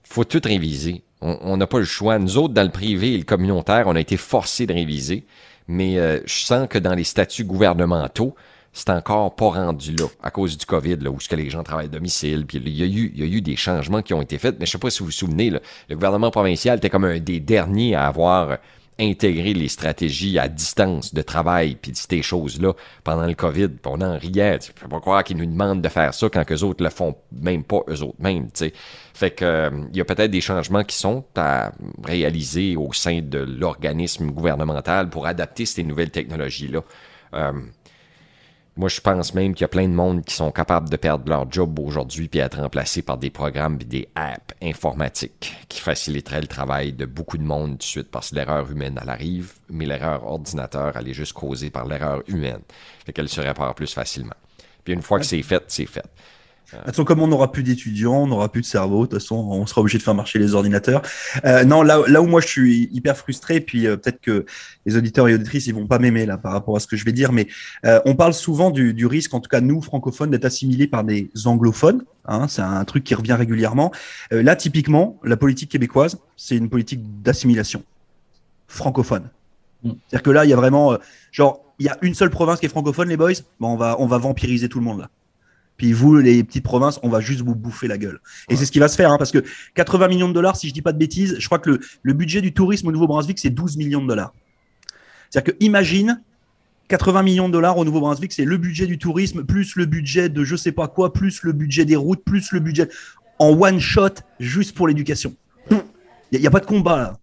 faut 0.03 0.25
tout 0.25 0.41
réviser. 0.43 1.03
On 1.22 1.56
n'a 1.56 1.66
pas 1.66 1.78
le 1.78 1.85
choix. 1.85 2.18
Nous 2.18 2.38
autres, 2.38 2.54
dans 2.54 2.62
le 2.62 2.70
privé 2.70 3.14
et 3.14 3.18
le 3.18 3.24
communautaire, 3.24 3.85
on 3.87 3.94
a 3.94 4.00
été 4.00 4.16
forcés 4.16 4.66
de 4.66 4.72
réviser. 4.72 5.24
Mais 5.68 5.98
euh, 5.98 6.20
je 6.24 6.44
sens 6.44 6.66
que 6.68 6.78
dans 6.78 6.94
les 6.94 7.04
statuts 7.04 7.44
gouvernementaux, 7.44 8.35
c'est 8.72 8.90
encore 8.90 9.35
pas 9.35 9.50
rendu 9.50 9.94
là 9.94 10.06
à 10.22 10.30
cause 10.30 10.56
du 10.56 10.64
COVID, 10.64 10.96
là, 10.96 11.11
où 11.11 11.20
ce 11.20 11.28
que 11.28 11.37
les 11.37 11.50
gens 11.50 11.62
travaillent 11.62 11.87
à 11.87 11.90
domicile. 11.90 12.46
Puis 12.46 12.59
il 12.59 12.68
y, 12.70 12.83
a 12.83 12.87
eu, 12.87 13.12
il 13.14 13.20
y 13.20 13.22
a 13.22 13.26
eu 13.26 13.40
des 13.40 13.56
changements 13.56 14.02
qui 14.02 14.14
ont 14.14 14.22
été 14.22 14.38
faits. 14.38 14.56
Mais 14.59 14.66
je 14.66 14.72
sais 14.72 14.78
pas 14.78 14.90
si 14.90 15.00
vous 15.00 15.06
vous 15.06 15.11
souvenez, 15.11 15.50
le 15.50 15.61
gouvernement 15.94 16.30
provincial 16.30 16.78
était 16.78 16.90
comme 16.90 17.04
un 17.04 17.18
des 17.18 17.40
derniers 17.40 17.94
à 17.94 18.06
avoir 18.06 18.59
intégrer 19.01 19.55
les 19.55 19.69
stratégies 19.69 20.39
à 20.39 20.49
distance 20.49 21.15
de 21.15 21.23
travail 21.23 21.77
puis 21.81 21.93
ces 21.95 22.23
choses-là 22.23 22.75
pendant 23.03 23.27
le 23.27 23.35
COVID. 23.35 23.69
Puis 23.69 23.81
on 23.87 24.01
en 24.01 24.19
riait. 24.19 24.59
Tu 24.59 24.73
peux 24.73 24.89
pas 24.89 25.01
croire 25.01 25.25
qu'ils 25.25 25.39
nous 25.39 25.47
demandent 25.47 25.83
de 25.83 25.89
faire 25.89 26.15
ça 26.15 26.29
quand 26.29 26.45
eux 26.51 26.65
autres 26.65 26.85
le 26.85 26.91
font 26.91 27.17
même 27.33 27.65
pas 27.65 27.81
eux 27.89 28.03
autres 28.03 28.19
sais. 28.55 28.73
Fait 29.15 29.31
que 29.31 29.45
euh, 29.45 29.71
il 29.91 29.97
y 29.97 30.01
a 30.01 30.05
peut-être 30.05 30.31
des 30.31 30.41
changements 30.41 30.85
qui 30.85 30.97
sont 30.97 31.25
à 31.37 31.73
réaliser 32.05 32.77
au 32.77 32.93
sein 32.93 33.21
de 33.23 33.39
l'organisme 33.39 34.31
gouvernemental 34.31 35.11
pour 35.11 35.27
adapter 35.27 35.67
ces 35.67 35.83
nouvelles 35.83 36.11
technologies-là. 36.11 36.83
Euh, 37.35 37.53
moi, 38.76 38.88
je 38.88 39.00
pense 39.00 39.35
même 39.35 39.52
qu'il 39.52 39.62
y 39.62 39.64
a 39.64 39.68
plein 39.68 39.88
de 39.88 39.92
monde 39.92 40.24
qui 40.24 40.35
sont 40.35 40.52
capables 40.52 40.88
de 40.88 40.96
perdre 40.96 41.28
leur 41.28 41.50
job 41.50 41.78
aujourd'hui 41.80 42.28
puis 42.28 42.40
être 42.40 42.61
remplacés 42.61 43.02
par 43.02 43.18
des 43.18 43.30
programmes 43.30 43.78
et 43.80 43.85
des 43.85 44.09
apps 44.14 44.54
informatiques 44.62 45.54
qui 45.68 45.80
faciliteraient 45.80 46.40
le 46.40 46.46
travail 46.46 46.92
de 46.92 47.04
beaucoup 47.04 47.37
de 47.37 47.42
monde 47.42 47.72
tout 47.72 47.78
de 47.78 47.83
suite 47.83 48.11
parce 48.11 48.30
que 48.30 48.37
l'erreur 48.37 48.70
humaine, 48.70 48.98
elle 49.02 49.11
arrive, 49.11 49.54
mais 49.68 49.87
l'erreur 49.87 50.24
ordinateur, 50.24 50.96
elle 50.96 51.09
est 51.09 51.14
juste 51.14 51.33
causée 51.33 51.70
par 51.70 51.87
l'erreur 51.87 52.22
humaine. 52.28 52.61
Fait 53.04 53.12
qu'elle 53.12 53.28
se 53.28 53.40
répare 53.40 53.74
plus 53.74 53.92
facilement. 53.92 54.37
Puis 54.85 54.94
une 54.94 55.02
fois 55.02 55.18
que 55.18 55.26
c'est 55.26 55.42
fait, 55.42 55.64
c'est 55.66 55.87
fait. 55.87 56.06
De 56.72 56.76
toute 56.76 56.87
façon, 56.87 57.04
comme 57.04 57.20
on 57.20 57.26
n'aura 57.26 57.50
plus 57.50 57.62
d'étudiants, 57.62 58.22
on 58.22 58.26
n'aura 58.28 58.50
plus 58.50 58.61
de 58.61 58.66
cerveau, 58.66 59.06
de 59.06 59.11
toute 59.11 59.20
façon, 59.20 59.37
on 59.37 59.66
sera 59.66 59.80
obligé 59.80 59.98
de 59.98 60.02
faire 60.02 60.14
marcher 60.14 60.38
les 60.38 60.54
ordinateurs. 60.54 61.02
Euh, 61.44 61.64
non, 61.64 61.83
là, 61.83 62.00
là 62.06 62.22
où 62.22 62.26
moi 62.26 62.40
je 62.40 62.46
suis 62.46 62.88
hyper 62.92 63.16
frustré, 63.16 63.61
puis 63.61 63.87
euh, 63.87 63.96
peut-être 63.96 64.20
que 64.20 64.46
les 64.87 64.96
auditeurs 64.96 65.28
et 65.28 65.35
auditrices, 65.35 65.66
ils 65.66 65.74
vont 65.74 65.87
pas 65.87 65.98
m'aimer 65.98 66.26
là 66.26 66.38
par 66.38 66.52
rapport 66.52 66.76
à 66.76 66.80
ce 66.80 66.87
que 66.87 66.96
je 66.96 67.04
vais 67.04 67.12
dire, 67.12 67.33
mais 67.33 67.48
euh, 67.85 68.00
on 68.04 68.14
parle 68.14 68.35
souvent 68.35 68.70
du, 68.70 68.94
du, 68.94 69.06
risque, 69.06 69.35
en 69.35 69.40
tout 69.40 69.48
cas 69.48 69.61
nous 69.61 69.83
francophones, 69.83 70.30
d'être 70.30 70.44
assimilés 70.44 70.87
par 70.87 71.04
des 71.04 71.30
anglophones. 71.44 72.04
Hein, 72.26 72.46
c'est 72.48 72.62
un 72.62 72.85
truc 72.85 73.02
qui 73.02 73.14
revient 73.14 73.33
régulièrement. 73.33 73.90
Là, 74.30 74.54
typiquement, 74.54 75.18
la 75.24 75.37
politique 75.37 75.70
québécoise, 75.70 76.18
c'est 76.37 76.56
une 76.56 76.68
politique 76.68 77.00
d'assimilation 77.22 77.83
francophone. 78.68 79.28
Mm. 79.83 79.90
C'est-à-dire 80.06 80.22
que 80.22 80.30
là, 80.30 80.44
il 80.44 80.50
y 80.50 80.52
a 80.52 80.56
vraiment, 80.56 80.96
genre, 81.33 81.64
il 81.80 81.87
y 81.87 81.88
a 81.88 81.96
une 82.02 82.14
seule 82.14 82.30
province 82.30 82.61
qui 82.61 82.66
est 82.66 82.68
francophone, 82.68 83.09
les 83.09 83.16
boys. 83.16 83.33
Bon, 83.59 83.72
on 83.72 83.76
va, 83.76 83.96
on 83.98 84.06
va 84.06 84.18
vampiriser 84.18 84.68
tout 84.68 84.78
le 84.78 84.85
monde 84.85 85.00
là. 85.00 85.11
Puis 85.81 85.95
vous, 85.95 86.19
les 86.19 86.45
petites 86.45 86.62
provinces, 86.62 87.01
on 87.03 87.09
va 87.09 87.21
juste 87.21 87.40
vous 87.40 87.55
bouffer 87.55 87.88
la 87.88 87.97
gueule. 87.97 88.21
Et 88.51 88.57
c'est 88.57 88.66
ce 88.66 88.71
qui 88.71 88.81
va 88.81 88.87
se 88.87 88.97
faire, 88.97 89.11
hein, 89.11 89.16
parce 89.16 89.31
que 89.31 89.43
80 89.77 90.09
millions 90.09 90.29
de 90.29 90.35
dollars, 90.35 90.55
si 90.55 90.69
je 90.69 90.75
dis 90.75 90.83
pas 90.83 90.93
de 90.93 90.99
bêtises, 90.99 91.37
je 91.38 91.47
crois 91.47 91.59
que 91.59 91.71
le, 91.71 91.81
le 92.03 92.12
budget 92.12 92.43
du 92.43 92.53
tourisme 92.53 92.88
au 92.88 92.93
Nouveau-Brunswick, 92.93 93.38
c'est 93.38 93.49
12 93.49 93.79
millions 93.79 94.03
de 94.03 94.07
dollars. 94.07 94.35
C'est-à-dire 95.31 95.55
que 95.55 95.64
imagine 95.64 96.21
80 96.88 97.23
millions 97.23 97.49
de 97.49 97.55
dollars 97.55 97.79
au 97.79 97.87
Nouveau-Brunswick, 97.87 98.31
c'est 98.31 98.45
le 98.45 98.59
budget 98.59 98.87
du 98.87 98.99
tourisme, 98.99 99.43
plus 99.43 99.75
le 99.75 99.87
budget 99.87 100.29
de 100.29 100.45
je 100.45 100.55
sais 100.55 100.73
pas 100.73 100.87
quoi, 100.87 101.14
plus 101.14 101.45
le 101.45 101.53
budget 101.53 101.87
des 101.87 101.97
routes, 101.97 102.23
plus 102.25 102.53
le 102.53 102.61
budget 102.61 102.90
en 103.38 103.59
one 103.59 103.81
shot, 103.81 104.16
juste 104.38 104.77
pour 104.77 104.87
l'éducation. 104.87 105.33
Il 105.71 106.40
n'y 106.40 106.47
a, 106.47 106.49
a, 106.49 106.53
pas 106.53 106.61
de 106.61 106.66
combat 106.66 106.99
là. 106.99 107.14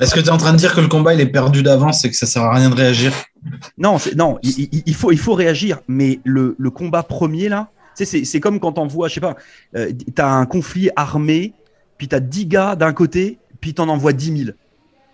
Est-ce 0.00 0.14
que 0.14 0.20
tu 0.20 0.28
es 0.28 0.30
en 0.30 0.38
train 0.38 0.54
de 0.54 0.58
dire 0.58 0.74
que 0.74 0.80
le 0.80 0.88
combat 0.88 1.12
il 1.12 1.20
est 1.20 1.26
perdu 1.26 1.62
d'avance 1.62 2.06
et 2.06 2.10
que 2.10 2.16
ça 2.16 2.24
sert 2.24 2.42
à 2.42 2.54
rien 2.54 2.70
de 2.70 2.74
réagir? 2.74 3.12
Non, 3.76 3.98
non, 4.16 4.38
il, 4.42 4.82
il, 4.86 4.94
faut, 4.94 5.12
il 5.12 5.18
faut 5.18 5.34
réagir, 5.34 5.80
mais 5.88 6.20
le, 6.24 6.56
le 6.58 6.70
combat 6.70 7.02
premier 7.02 7.50
là, 7.50 7.70
c'est 8.04 8.40
comme 8.40 8.60
quand 8.60 8.78
on 8.78 8.86
voit, 8.86 9.08
je 9.08 9.14
sais 9.14 9.20
pas, 9.20 9.36
euh, 9.76 9.92
tu 10.14 10.22
as 10.22 10.28
un 10.28 10.46
conflit 10.46 10.90
armé, 10.96 11.52
puis 11.96 12.08
tu 12.08 12.14
as 12.14 12.20
10 12.20 12.46
gars 12.46 12.76
d'un 12.76 12.92
côté, 12.92 13.38
puis 13.60 13.74
tu 13.74 13.80
en 13.80 13.88
envoies 13.88 14.12
10 14.12 14.44
000. 14.44 14.50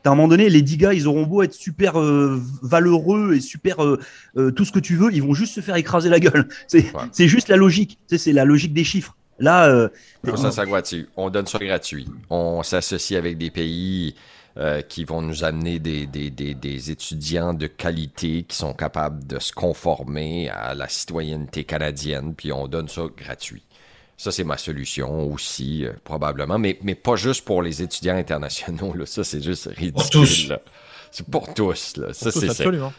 À 0.06 0.10
un 0.10 0.14
moment 0.14 0.28
donné, 0.28 0.50
les 0.50 0.60
10 0.60 0.76
gars, 0.76 0.92
ils 0.92 1.08
auront 1.08 1.22
beau 1.22 1.42
être 1.42 1.54
super 1.54 1.98
euh, 1.98 2.38
valeureux 2.62 3.34
et 3.34 3.40
super 3.40 3.82
euh, 3.82 3.98
euh, 4.36 4.50
tout 4.50 4.66
ce 4.66 4.72
que 4.72 4.78
tu 4.78 4.96
veux, 4.96 5.10
ils 5.12 5.22
vont 5.22 5.32
juste 5.32 5.54
se 5.54 5.62
faire 5.62 5.76
écraser 5.76 6.10
la 6.10 6.20
gueule. 6.20 6.46
C'est 6.66 6.92
ouais. 6.94 7.28
juste 7.28 7.48
la 7.48 7.56
logique. 7.56 7.98
C'est 8.06 8.32
la 8.32 8.44
logique 8.44 8.74
des 8.74 8.84
chiffres. 8.84 9.16
Là, 9.38 9.66
euh, 9.66 9.88
ça, 10.36 10.52
ça 10.52 10.66
gratuit. 10.66 11.06
On 11.16 11.30
donne 11.30 11.46
ça 11.46 11.58
gratuit. 11.58 12.06
On 12.30 12.62
s'associe 12.62 13.18
avec 13.18 13.38
des 13.38 13.50
pays 13.50 14.14
euh, 14.56 14.82
qui 14.82 15.04
vont 15.04 15.20
nous 15.20 15.42
amener 15.42 15.80
des, 15.80 16.06
des, 16.06 16.30
des, 16.30 16.54
des, 16.54 16.90
étudiants 16.92 17.54
de 17.54 17.66
qualité 17.66 18.44
qui 18.44 18.56
sont 18.56 18.72
capables 18.72 19.26
de 19.26 19.40
se 19.40 19.52
conformer 19.52 20.48
à 20.48 20.74
la 20.74 20.88
citoyenneté 20.88 21.64
canadienne, 21.64 22.34
puis 22.36 22.52
on 22.52 22.68
donne 22.68 22.88
ça 22.88 23.02
gratuit. 23.16 23.64
Ça, 24.16 24.30
c'est 24.30 24.44
ma 24.44 24.56
solution 24.56 25.32
aussi, 25.32 25.84
euh, 25.84 25.92
probablement, 26.04 26.56
mais, 26.56 26.78
mais 26.84 26.94
pas 26.94 27.16
juste 27.16 27.44
pour 27.44 27.62
les 27.62 27.82
étudiants 27.82 28.16
internationaux. 28.16 28.94
Là. 28.94 29.06
Ça, 29.06 29.24
c'est 29.24 29.42
juste 29.42 29.66
ridicule. 29.66 29.92
Pour 29.92 30.10
tous. 30.10 30.52
C'est 31.10 31.26
pour 31.26 31.52
tous. 31.52 31.96
Là. 31.96 32.12
Ça, 32.12 32.30
c'est 32.30 32.48
absolument. 32.48 32.92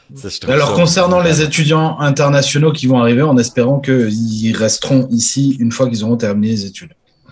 Alors, 0.49 0.73
concernant 0.73 1.21
les 1.21 1.41
étudiants 1.41 1.97
internationaux 1.99 2.73
qui 2.73 2.87
vont 2.87 2.99
arriver, 2.99 3.21
en 3.21 3.37
espérant 3.37 3.79
qu'ils 3.79 4.55
resteront 4.57 5.07
ici 5.09 5.55
une 5.59 5.71
fois 5.71 5.87
qu'ils 5.87 6.03
auront 6.03 6.17
terminé 6.17 6.49
les 6.49 6.65
études. 6.65 6.91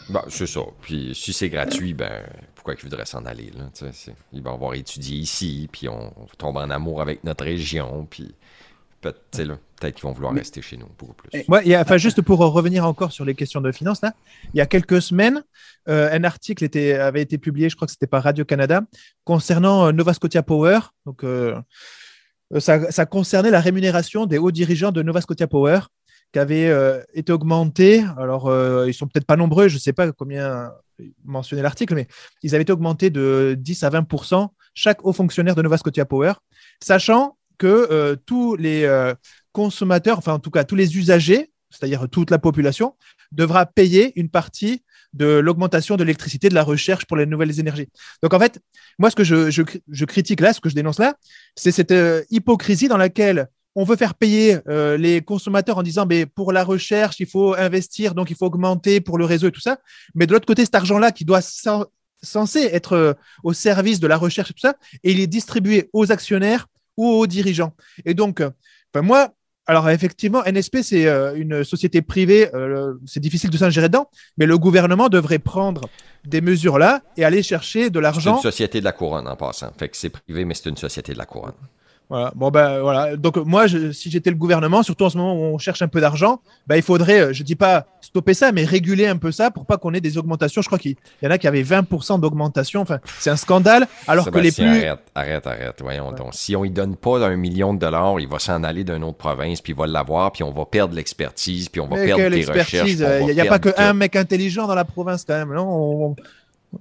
Ben, 0.09 0.23
c'est 0.29 0.47
ça. 0.47 0.61
Puis 0.81 1.11
si 1.13 1.33
c'est 1.33 1.49
gratuit, 1.49 1.93
ben 1.93 2.23
pourquoi 2.63 2.75
ils 2.81 2.83
voudraient 2.83 3.05
s'en 3.05 3.25
aller? 3.25 3.51
Là, 3.57 3.91
ils 4.31 4.41
vont 4.41 4.53
avoir 4.53 4.73
étudié 4.73 5.17
ici, 5.17 5.67
puis 5.69 5.89
on, 5.89 6.13
on, 6.15 6.25
tombe 6.37 6.55
en 6.55 6.69
amour 6.69 7.01
avec 7.01 7.21
notre 7.25 7.43
région, 7.43 8.07
puis 8.09 8.33
peut-être 9.01 9.59
peut 9.81 9.91
qu'ils 9.91 10.03
vont 10.03 10.13
vouloir 10.13 10.31
Mais... 10.31 10.39
rester 10.39 10.61
chez 10.61 10.77
nous 10.77 10.87
beaucoup 10.97 11.13
plus. 11.13 11.43
Ouais, 11.49 11.67
y 11.67 11.75
a, 11.75 11.81
enfin, 11.81 11.97
juste 11.97 12.21
pour 12.21 12.39
revenir 12.39 12.85
encore 12.85 13.11
sur 13.11 13.25
les 13.25 13.35
questions 13.35 13.59
de 13.59 13.69
finances, 13.73 14.01
là, 14.01 14.13
il 14.53 14.59
y 14.59 14.61
a 14.61 14.65
quelques 14.65 15.01
semaines, 15.01 15.43
euh, 15.89 16.09
un 16.13 16.23
article 16.23 16.63
était, 16.63 16.93
avait 16.93 17.21
été 17.21 17.37
publié, 17.37 17.67
je 17.67 17.75
crois 17.75 17.85
que 17.85 17.91
c'était 17.91 18.07
par 18.07 18.23
Radio-Canada, 18.23 18.83
concernant 19.25 19.87
euh, 19.87 19.91
Nova 19.91 20.13
Scotia 20.13 20.41
Power. 20.41 20.79
Donc, 21.05 21.25
euh, 21.25 21.59
ça, 22.59 22.89
ça, 22.91 23.05
concernait 23.05 23.51
la 23.51 23.59
rémunération 23.59 24.25
des 24.25 24.37
hauts 24.37 24.51
dirigeants 24.51 24.93
de 24.93 25.01
Nova 25.01 25.19
Scotia 25.19 25.47
Power 25.47 25.81
qui 26.33 26.39
euh, 26.39 27.01
été 27.13 27.31
augmenté. 27.31 28.03
Alors, 28.17 28.47
euh, 28.47 28.87
ils 28.87 28.93
sont 28.93 29.07
peut-être 29.07 29.25
pas 29.25 29.37
nombreux, 29.37 29.67
je 29.67 29.75
ne 29.75 29.79
sais 29.79 29.93
pas 29.93 30.11
combien 30.11 30.71
mentionner 31.23 31.61
l'article, 31.61 31.95
mais 31.95 32.07
ils 32.41 32.53
avaient 32.53 32.63
été 32.63 32.71
augmentés 32.71 33.09
de 33.09 33.55
10 33.57 33.83
à 33.83 33.89
20% 33.89 34.49
chaque 34.73 35.05
haut 35.05 35.13
fonctionnaire 35.13 35.55
de 35.55 35.61
Nova 35.61 35.77
Scotia 35.77 36.05
Power, 36.05 36.33
sachant 36.83 37.37
que 37.57 37.87
euh, 37.91 38.15
tous 38.25 38.55
les 38.55 38.83
euh, 38.83 39.13
consommateurs, 39.51 40.17
enfin 40.17 40.33
en 40.33 40.39
tout 40.39 40.51
cas 40.51 40.63
tous 40.63 40.75
les 40.75 40.97
usagers, 40.97 41.51
c'est-à-dire 41.69 42.07
toute 42.09 42.31
la 42.31 42.39
population, 42.39 42.95
devra 43.31 43.65
payer 43.65 44.11
une 44.19 44.29
partie 44.29 44.83
de 45.13 45.25
l'augmentation 45.25 45.95
de 45.95 46.03
l'électricité, 46.03 46.49
de 46.49 46.55
la 46.55 46.63
recherche 46.63 47.05
pour 47.05 47.17
les 47.17 47.25
nouvelles 47.25 47.59
énergies. 47.59 47.87
Donc 48.23 48.33
en 48.33 48.39
fait, 48.39 48.59
moi 48.97 49.11
ce 49.11 49.15
que 49.15 49.23
je, 49.23 49.51
je, 49.51 49.61
je 49.87 50.05
critique 50.05 50.39
là, 50.39 50.53
ce 50.53 50.59
que 50.59 50.69
je 50.69 50.75
dénonce 50.75 50.99
là, 50.99 51.15
c'est 51.55 51.71
cette 51.71 51.91
euh, 51.91 52.23
hypocrisie 52.31 52.87
dans 52.87 52.97
laquelle 52.97 53.47
on 53.75 53.83
veut 53.83 53.95
faire 53.95 54.15
payer 54.15 54.57
euh, 54.67 54.97
les 54.97 55.21
consommateurs 55.21 55.77
en 55.77 55.83
disant 55.83 56.05
mais 56.05 56.25
pour 56.25 56.51
la 56.51 56.63
recherche, 56.63 57.19
il 57.19 57.27
faut 57.27 57.55
investir, 57.55 58.13
donc 58.13 58.29
il 58.29 58.35
faut 58.35 58.45
augmenter 58.45 59.01
pour 59.01 59.17
le 59.17 59.25
réseau 59.25 59.47
et 59.47 59.51
tout 59.51 59.61
ça. 59.61 59.77
Mais 60.15 60.27
de 60.27 60.33
l'autre 60.33 60.45
côté, 60.45 60.63
cet 60.65 60.75
argent-là 60.75 61.11
qui 61.11 61.25
doit 61.25 61.41
censé 61.41 62.59
être 62.61 62.93
euh, 62.93 63.13
au 63.43 63.53
service 63.53 63.99
de 63.99 64.07
la 64.07 64.17
recherche 64.17 64.51
et 64.51 64.53
tout 64.53 64.59
ça, 64.59 64.75
et 65.03 65.11
il 65.11 65.19
est 65.19 65.27
distribué 65.27 65.89
aux 65.93 66.11
actionnaires 66.11 66.67
ou 66.97 67.07
aux 67.07 67.27
dirigeants. 67.27 67.73
Et 68.05 68.13
donc, 68.13 68.41
euh, 68.41 68.51
moi, 68.95 69.33
alors 69.65 69.89
effectivement, 69.89 70.43
NSP, 70.43 70.81
c'est 70.83 71.07
une 71.35 71.63
société 71.63 72.01
privée, 72.01 72.51
c'est 73.05 73.21
difficile 73.21 73.49
de 73.49 73.57
s'ingérer 73.57 73.87
dedans, 73.87 74.09
mais 74.37 74.45
le 74.45 74.57
gouvernement 74.57 75.07
devrait 75.07 75.39
prendre 75.39 75.87
des 76.25 76.41
mesures 76.41 76.77
là 76.77 77.01
et 77.15 77.23
aller 77.23 77.41
chercher 77.41 77.89
de 77.89 77.97
l'argent. 77.99 78.35
C'est 78.35 78.47
une 78.47 78.51
société 78.51 78.79
de 78.81 78.85
la 78.85 78.91
couronne 78.91 79.25
en 79.25 79.37
passant. 79.37 79.71
Fait 79.79 79.87
que 79.87 79.95
c'est 79.95 80.09
privé, 80.09 80.43
mais 80.43 80.53
c'est 80.53 80.67
une 80.67 80.75
société 80.75 81.13
de 81.13 81.17
la 81.17 81.25
couronne. 81.25 81.53
Voilà. 82.09 82.31
Bon 82.35 82.51
ben 82.51 82.79
voilà. 82.81 83.15
Donc 83.15 83.37
moi, 83.37 83.67
je, 83.67 83.91
si 83.91 84.11
j'étais 84.11 84.29
le 84.29 84.35
gouvernement, 84.35 84.83
surtout 84.83 85.05
en 85.05 85.09
ce 85.09 85.17
moment 85.17 85.33
où 85.33 85.55
on 85.55 85.57
cherche 85.57 85.81
un 85.81 85.87
peu 85.87 86.01
d'argent, 86.01 86.41
ben, 86.67 86.75
il 86.75 86.81
faudrait, 86.81 87.33
je 87.33 87.43
dis 87.43 87.55
pas 87.55 87.85
stopper 88.01 88.33
ça, 88.33 88.51
mais 88.51 88.65
réguler 88.65 89.07
un 89.07 89.17
peu 89.17 89.31
ça 89.31 89.51
pour 89.51 89.65
pas 89.65 89.77
qu'on 89.77 89.93
ait 89.93 90.01
des 90.01 90.17
augmentations. 90.17 90.61
Je 90.61 90.67
crois 90.67 90.77
qu'il 90.79 90.95
y 91.21 91.27
en 91.27 91.31
a 91.31 91.37
qui 91.37 91.47
avaient 91.47 91.63
20% 91.63 92.19
d'augmentation. 92.19 92.81
Enfin, 92.81 92.99
c'est 93.19 93.29
un 93.29 93.35
scandale. 93.35 93.87
Alors 94.07 94.29
que 94.29 94.39
les 94.39 94.51
plus. 94.51 94.65
Arrête, 94.65 94.99
arrête, 95.15 95.47
arrête. 95.47 95.81
Voyons 95.81 96.09
ouais. 96.09 96.17
donc. 96.17 96.33
Si 96.33 96.55
on 96.55 96.65
y 96.65 96.69
donne 96.69 96.95
pas 96.95 97.25
un 97.25 97.35
million 97.35 97.73
de 97.73 97.79
dollars, 97.79 98.19
il 98.19 98.27
va 98.27 98.39
s'en 98.39 98.63
aller 98.63 98.83
d'une 98.83 99.03
autre 99.03 99.17
province, 99.17 99.61
puis 99.61 99.73
il 99.73 99.79
va 99.79 99.87
l'avoir, 99.87 100.31
puis 100.31 100.43
on 100.43 100.51
va 100.51 100.65
perdre 100.65 100.95
l'expertise, 100.95 101.69
puis 101.69 101.81
on 101.81 101.87
va 101.87 101.95
mais 101.95 102.05
perdre 102.05 102.27
les 102.27 102.45
recherches. 102.45 102.91
Il 102.91 103.33
n'y 103.33 103.41
a, 103.41 103.43
a 103.43 103.47
pas 103.47 103.59
que 103.59 103.69
un 103.77 103.93
mec 103.93 104.15
intelligent 104.15 104.67
dans 104.67 104.75
la 104.75 104.85
province 104.85 105.23
quand 105.25 105.33
même. 105.33 105.53
Non, 105.53 105.67
on, 105.67 106.15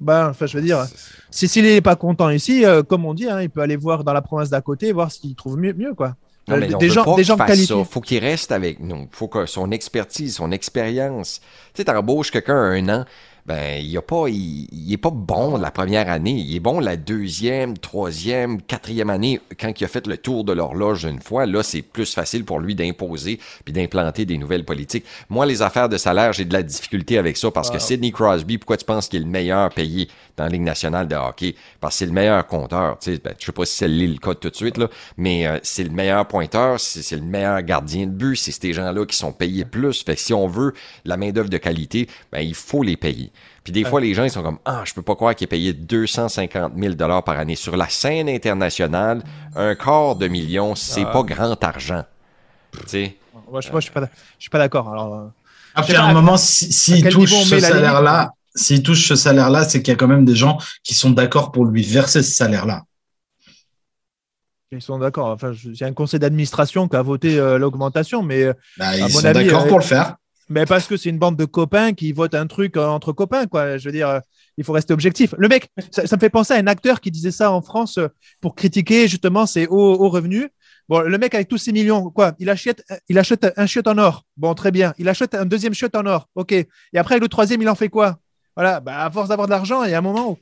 bah, 0.01 0.29
enfin, 0.31 0.47
je 0.47 0.57
veux 0.57 0.65
dire, 0.65 0.87
si 1.31 1.49
s'il 1.49 1.65
n'est 1.65 1.81
pas 1.81 1.97
content 1.97 2.31
ici, 2.31 2.65
euh, 2.65 2.83
comme 2.83 3.05
on 3.05 3.15
dit, 3.15 3.29
hein, 3.29 3.43
il 3.43 3.51
peut 3.51 3.61
aller 3.61 3.77
voir 3.77 4.05
dans 4.05 4.13
la 4.13 4.23
province 4.23 4.51
d'à 4.51 4.61
côté, 4.61 4.93
voir 4.93 5.11
s'il 5.11 5.35
trouve 5.35 5.59
mieux, 5.59 5.75
mieux 5.75 5.95
quoi. 5.95 6.17
Non, 6.49 6.57
mais 6.57 6.67
des, 6.67 6.91
gens, 6.91 7.15
des 7.15 7.23
gens 7.23 7.37
de 7.37 7.45
qualité. 7.45 7.73
Il 7.73 7.85
faut 7.85 8.01
qu'il 8.01 8.19
reste 8.19 8.51
avec 8.51 8.81
nous. 8.81 9.07
faut 9.13 9.29
que 9.29 9.47
son 9.47 9.71
expertise, 9.71 10.37
son 10.37 10.51
expérience. 10.51 11.41
Tu 11.73 11.83
sais, 11.83 11.85
t'embauches 11.85 12.33
quelqu'un 12.33 12.57
un 12.57 12.89
an, 12.89 13.05
ben 13.47 13.85
il 13.85 13.97
a 13.97 14.03
pas 14.03 14.29
il, 14.29 14.69
il, 14.73 14.93
est 14.93 14.99
pas 14.99 15.11
bon 15.11 15.57
la 15.57 15.71
première 15.71 16.09
année, 16.09 16.33
il 16.33 16.55
est 16.55 16.61
bon 16.61 16.79
la 16.79 16.97
deuxième, 16.97 17.77
troisième, 17.77 18.63
quatrième 18.63 19.11
année 19.11 19.41
quand 19.59 19.81
il 19.81 19.85
a 19.85 19.89
fait 19.89 20.07
le 20.07 20.17
tour 20.17 20.45
de 20.45 20.53
l'horloge 20.53 21.05
une 21.05 21.21
fois, 21.21 21.45
là 21.47 21.63
c'est 21.63 21.83
plus 21.83 22.15
facile 22.15 22.45
pour 22.45 22.61
lui 22.61 22.75
d'imposer 22.75 23.41
puis 23.65 23.73
d'implanter 23.73 24.25
des 24.25 24.39
nouvelles 24.39 24.65
politiques. 24.65 25.05
Moi 25.29 25.45
les 25.47 25.61
affaires 25.61 25.89
de 25.89 25.97
salaire, 25.97 26.33
j'ai 26.33 26.45
de 26.45 26.53
la 26.53 26.63
difficulté 26.63 27.19
avec 27.19 27.37
ça 27.37 27.51
parce 27.51 27.69
wow. 27.69 27.75
que 27.75 27.81
Sidney 27.81 28.13
Crosby, 28.13 28.59
pourquoi 28.59 28.77
tu 28.77 28.85
penses 28.85 29.09
qu'il 29.09 29.21
est 29.21 29.25
le 29.25 29.31
meilleur 29.31 29.71
payé 29.71 30.09
dans 30.37 30.45
la 30.45 30.51
Ligue 30.51 30.63
nationale 30.63 31.09
de 31.09 31.17
hockey? 31.17 31.57
Parce 31.81 31.95
que 31.95 31.99
c'est 31.99 32.07
le 32.07 32.13
meilleur 32.13 32.47
compteur, 32.47 32.99
tu 33.01 33.13
sais 33.13 33.21
ben, 33.23 33.35
je 33.39 33.45
sais 33.45 33.53
pas 33.53 33.65
si 33.65 33.77
c'est 33.77 33.89
le 33.89 34.19
cas 34.19 34.35
tout 34.35 34.51
de 34.51 34.57
suite 34.57 34.77
là, 34.77 34.89
mais 35.17 35.47
euh, 35.47 35.59
c'est 35.63 35.85
le 35.85 35.91
meilleur 35.91 36.27
pointeur, 36.29 36.79
c'est 36.79 37.17
le 37.17 37.23
meilleur 37.23 37.61
gardien 37.63 38.07
de 38.07 38.13
but, 38.13 38.37
c'est 38.37 38.53
ces 38.53 38.73
gens-là 38.73 39.05
qui 39.05 39.17
sont 39.17 39.33
payés 39.33 39.65
plus. 39.65 40.05
Fait 40.05 40.15
que 40.15 40.21
si 40.21 40.33
on 40.33 40.47
veut 40.47 40.75
la 41.05 41.17
main-d'œuvre 41.17 41.49
de 41.49 41.59
qualité, 41.59 42.09
ben 42.31 42.41
il 42.41 42.55
faut 42.55 42.83
les 42.83 42.97
payer. 42.97 43.32
Puis 43.65 43.73
des 43.73 43.85
fois, 43.85 44.01
les 44.01 44.15
gens, 44.15 44.25
ils 44.25 44.31
sont 44.31 44.43
comme 44.43 44.59
Ah, 44.65 44.83
je 44.85 44.93
peux 44.93 45.03
pas 45.03 45.15
croire 45.15 45.35
qu'il 45.35 45.45
est 45.45 45.49
payé 45.49 45.73
250 45.73 46.73
000 46.77 46.95
par 46.97 47.39
année. 47.39 47.55
Sur 47.55 47.77
la 47.77 47.89
scène 47.89 48.29
internationale, 48.29 49.23
un 49.55 49.75
quart 49.75 50.17
de 50.17 50.29
million, 50.29 50.75
c'est 50.75 51.05
ah. 51.05 51.13
pas 51.13 51.23
grand 51.23 51.65
argent. 51.65 52.05
Tu 52.73 52.79
sais? 52.87 53.17
Je, 53.35 53.51
moi, 53.71 53.81
je 53.81 53.85
suis 53.85 53.93
pas, 53.93 54.01
je 54.01 54.07
suis 54.39 54.51
pas 54.51 54.59
d'accord. 54.59 54.93
Alors, 54.93 55.31
Après, 55.75 55.95
à 55.95 56.05
un 56.05 56.13
moment, 56.13 56.37
s'il 56.37 56.73
si, 56.73 56.97
si 56.97 57.03
touche 57.09 57.45
ce 57.45 57.61
salaire-là, 57.61 58.33
s'il 58.55 58.83
touche 58.83 59.07
ce 59.09 59.17
salaire-là, 59.17 59.65
c'est 59.65 59.83
qu'il 59.83 59.93
y 59.93 59.95
a 59.95 59.99
quand 59.99 60.09
même 60.09 60.25
des 60.25 60.35
gens 60.35 60.59
qui 60.83 60.95
sont 60.95 61.11
d'accord 61.11 61.53
pour 61.53 61.65
lui 61.65 61.83
verser 61.83 62.23
ce 62.23 62.35
salaire-là. 62.35 62.83
Ils 64.73 64.83
sont 64.83 64.99
d'accord. 64.99 65.29
Enfin, 65.29 65.53
il 65.65 65.77
y 65.77 65.85
a 65.85 65.87
un 65.87 65.93
conseil 65.93 66.19
d'administration 66.19 66.89
qui 66.89 66.97
a 66.97 67.03
voté 67.03 67.39
euh, 67.39 67.59
l'augmentation, 67.59 68.23
mais 68.23 68.47
bah, 68.79 68.97
ils 68.97 69.11
sont 69.11 69.21
d'accord 69.21 69.65
euh, 69.65 69.69
pour 69.69 69.79
le 69.79 69.85
faire. 69.85 70.17
Mais 70.49 70.67
parce 70.67 70.87
que 70.87 70.97
c'est 70.97 71.09
une 71.09 71.19
bande 71.19 71.37
de 71.37 71.45
copains 71.45 71.93
qui 71.93 72.13
votent 72.13 72.35
un 72.35 72.47
truc 72.47 72.77
entre 72.77 73.13
copains, 73.13 73.47
quoi. 73.47 73.79
Je 73.79 73.89
veux 73.89 73.93
dire, 73.93 74.21
il 74.57 74.65
faut 74.65 74.73
rester 74.73 74.93
objectif. 74.93 75.35
Le 75.39 75.49
mec, 75.49 75.71
ça, 75.91 76.03
me 76.03 76.21
fait 76.21 76.31
penser 76.31 76.55
à 76.55 76.57
un 76.57 76.67
acteur 76.67 77.01
qui 77.01 77.11
disait 77.11 77.31
ça 77.31 77.53
en 77.53 77.63
France 77.63 77.99
pour 78.41 78.55
critiquer 78.55 79.09
justement 79.09 79.47
ses 79.47 79.67
hauts, 79.67 80.09
revenus. 80.09 80.49
Bon, 80.89 81.01
le 81.01 81.17
mec 81.17 81.35
avec 81.35 81.49
tous 81.49 81.59
ses 81.59 81.73
millions, 81.73 82.11
quoi, 82.11 82.35
il 82.39 82.51
achète, 82.51 82.85
il 83.09 83.19
achète 83.19 83.47
un 83.57 83.67
chiotte 83.67 83.87
en 83.87 83.97
or. 83.99 84.27
Bon, 84.37 84.53
très 84.55 84.71
bien. 84.71 84.93
Il 84.99 85.09
achète 85.09 85.35
un 85.35 85.47
deuxième 85.47 85.75
chiotte 85.75 85.95
en 85.95 86.05
or. 86.07 86.29
OK. 86.35 86.53
Et 86.53 86.69
après, 86.95 87.19
le 87.19 87.29
troisième, 87.29 87.63
il 87.63 87.69
en 87.69 87.75
fait 87.75 87.89
quoi? 87.89 88.19
Voilà, 88.57 88.81
bah, 88.81 89.05
à 89.05 89.11
force 89.11 89.29
d'avoir 89.29 89.47
de 89.47 89.53
l'argent, 89.53 89.85
il 89.85 89.91
y 89.91 89.95
a 89.95 89.99
un 89.99 90.03
moment 90.03 90.33
où. 90.33 90.39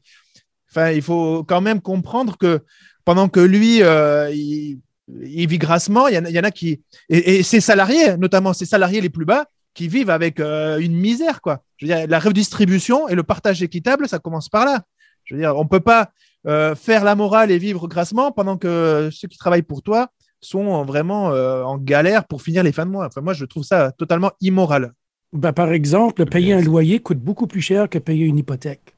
Enfin, 0.70 0.90
il 0.90 1.02
faut 1.02 1.44
quand 1.44 1.60
même 1.60 1.80
comprendre 1.80 2.36
que 2.38 2.60
pendant 3.04 3.28
que 3.28 3.40
lui, 3.40 3.82
euh, 3.82 4.30
il, 4.32 4.80
vit 5.46 5.58
grassement, 5.58 6.08
il 6.08 6.14
y, 6.14 6.18
en, 6.18 6.24
il 6.24 6.32
y 6.32 6.38
en 6.38 6.44
a 6.44 6.50
qui. 6.50 6.82
Et, 7.08 7.36
et 7.36 7.42
ses 7.42 7.60
salariés, 7.60 8.16
notamment 8.16 8.52
ses 8.52 8.66
salariés 8.66 9.00
les 9.00 9.10
plus 9.10 9.24
bas, 9.24 9.46
qui 9.74 9.88
vivent 9.88 10.10
avec 10.10 10.40
euh, 10.40 10.78
une 10.78 10.96
misère, 10.96 11.40
quoi. 11.40 11.62
Je 11.76 11.86
veux 11.86 11.94
dire, 11.94 12.06
la 12.08 12.18
redistribution 12.18 13.08
et 13.08 13.14
le 13.14 13.22
partage 13.22 13.62
équitable, 13.62 14.08
ça 14.08 14.18
commence 14.18 14.48
par 14.48 14.64
là. 14.64 14.82
Je 15.24 15.34
veux 15.34 15.40
dire, 15.40 15.56
on 15.56 15.64
ne 15.64 15.68
peut 15.68 15.80
pas 15.80 16.10
euh, 16.46 16.74
faire 16.74 17.04
la 17.04 17.14
morale 17.14 17.50
et 17.50 17.58
vivre 17.58 17.86
grassement 17.86 18.32
pendant 18.32 18.56
que 18.56 19.10
ceux 19.12 19.28
qui 19.28 19.38
travaillent 19.38 19.62
pour 19.62 19.82
toi 19.82 20.08
sont 20.40 20.82
vraiment 20.84 21.30
euh, 21.32 21.62
en 21.62 21.76
galère 21.76 22.24
pour 22.24 22.42
finir 22.42 22.62
les 22.62 22.72
fins 22.72 22.86
de 22.86 22.90
mois. 22.90 23.06
Enfin, 23.06 23.20
moi, 23.20 23.34
je 23.34 23.44
trouve 23.44 23.62
ça 23.62 23.92
totalement 23.92 24.32
immoral. 24.40 24.92
Ben, 25.32 25.52
par 25.52 25.70
exemple, 25.72 26.26
payer 26.26 26.54
un 26.54 26.60
loyer 26.60 26.98
coûte 27.00 27.20
beaucoup 27.20 27.46
plus 27.46 27.60
cher 27.60 27.88
que 27.88 27.98
payer 27.98 28.26
une 28.26 28.38
hypothèque. 28.38 28.96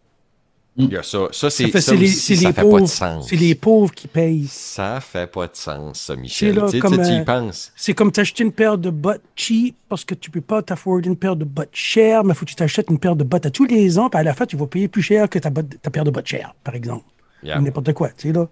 Il 0.76 0.90
y 0.90 0.96
a 0.96 1.02
ça. 1.02 1.28
Ça, 1.32 1.50
c'est, 1.50 1.68
fait, 1.68 1.82
ça 1.82 1.92
c'est 1.92 1.98
les, 1.98 2.08
aussi, 2.08 2.35
ça 2.37 2.48
les 2.48 2.54
fait 2.54 2.62
pas 2.62 2.62
de 2.66 2.70
pauvres, 2.70 2.87
sens. 2.88 3.28
c'est 3.28 3.37
les 3.37 3.54
pauvres 3.54 3.92
qui 3.92 4.08
payent. 4.08 4.46
Ça 4.48 5.00
fait 5.00 5.26
pas 5.30 5.46
de 5.46 5.54
sens, 5.54 6.00
ça, 6.00 6.16
Michel. 6.16 6.54
là, 6.54 6.62
tu 6.64 6.70
sais, 6.70 6.78
comme, 6.78 6.96
tu 6.96 7.08
y 7.11 7.18
euh, 7.20 7.24
penses. 7.24 7.72
C'est 7.76 7.92
comme 7.92 8.11
t'acheter 8.11 8.42
une 8.42 8.52
paire 8.52 8.78
de 8.78 8.88
bottes 8.88 9.20
cheap 9.37 9.76
parce 9.90 10.04
que 10.06 10.14
tu 10.14 10.30
peux 10.30 10.40
pas 10.40 10.62
t'afforder 10.62 11.08
une 11.08 11.16
paire 11.16 11.37
de 11.37 11.44
bottes 11.44 11.68
chères, 11.74 12.24
mais 12.24 12.32
il 12.32 12.37
faut 12.37 12.46
que 12.46 12.50
tu 12.50 12.56
t'achètes 12.56 12.88
une 12.88 12.98
paire 12.98 13.16
de 13.16 13.24
bottes 13.24 13.44
à 13.44 13.50
tous 13.50 13.66
les 13.66 13.98
ans, 13.98 14.08
puis 14.08 14.18
à 14.18 14.22
la 14.22 14.32
fin, 14.32 14.46
tu 14.46 14.56
vas 14.56 14.66
payer 14.66 14.88
plus 14.88 15.02
cher 15.02 15.28
que 15.28 15.38
ta, 15.38 15.50
botte- 15.50 15.78
ta 15.82 15.90
paire 15.90 16.04
de 16.04 16.11
bottes 16.11 16.26
chères, 16.28 16.54
par 16.64 16.74
exemple. 16.74 17.04
Yeah. 17.42 17.58
Ou 17.58 17.62
n'importe 17.62 17.92
quoi, 17.92 18.08
tu 18.08 18.28
sais, 18.28 18.32
là. 18.32 18.48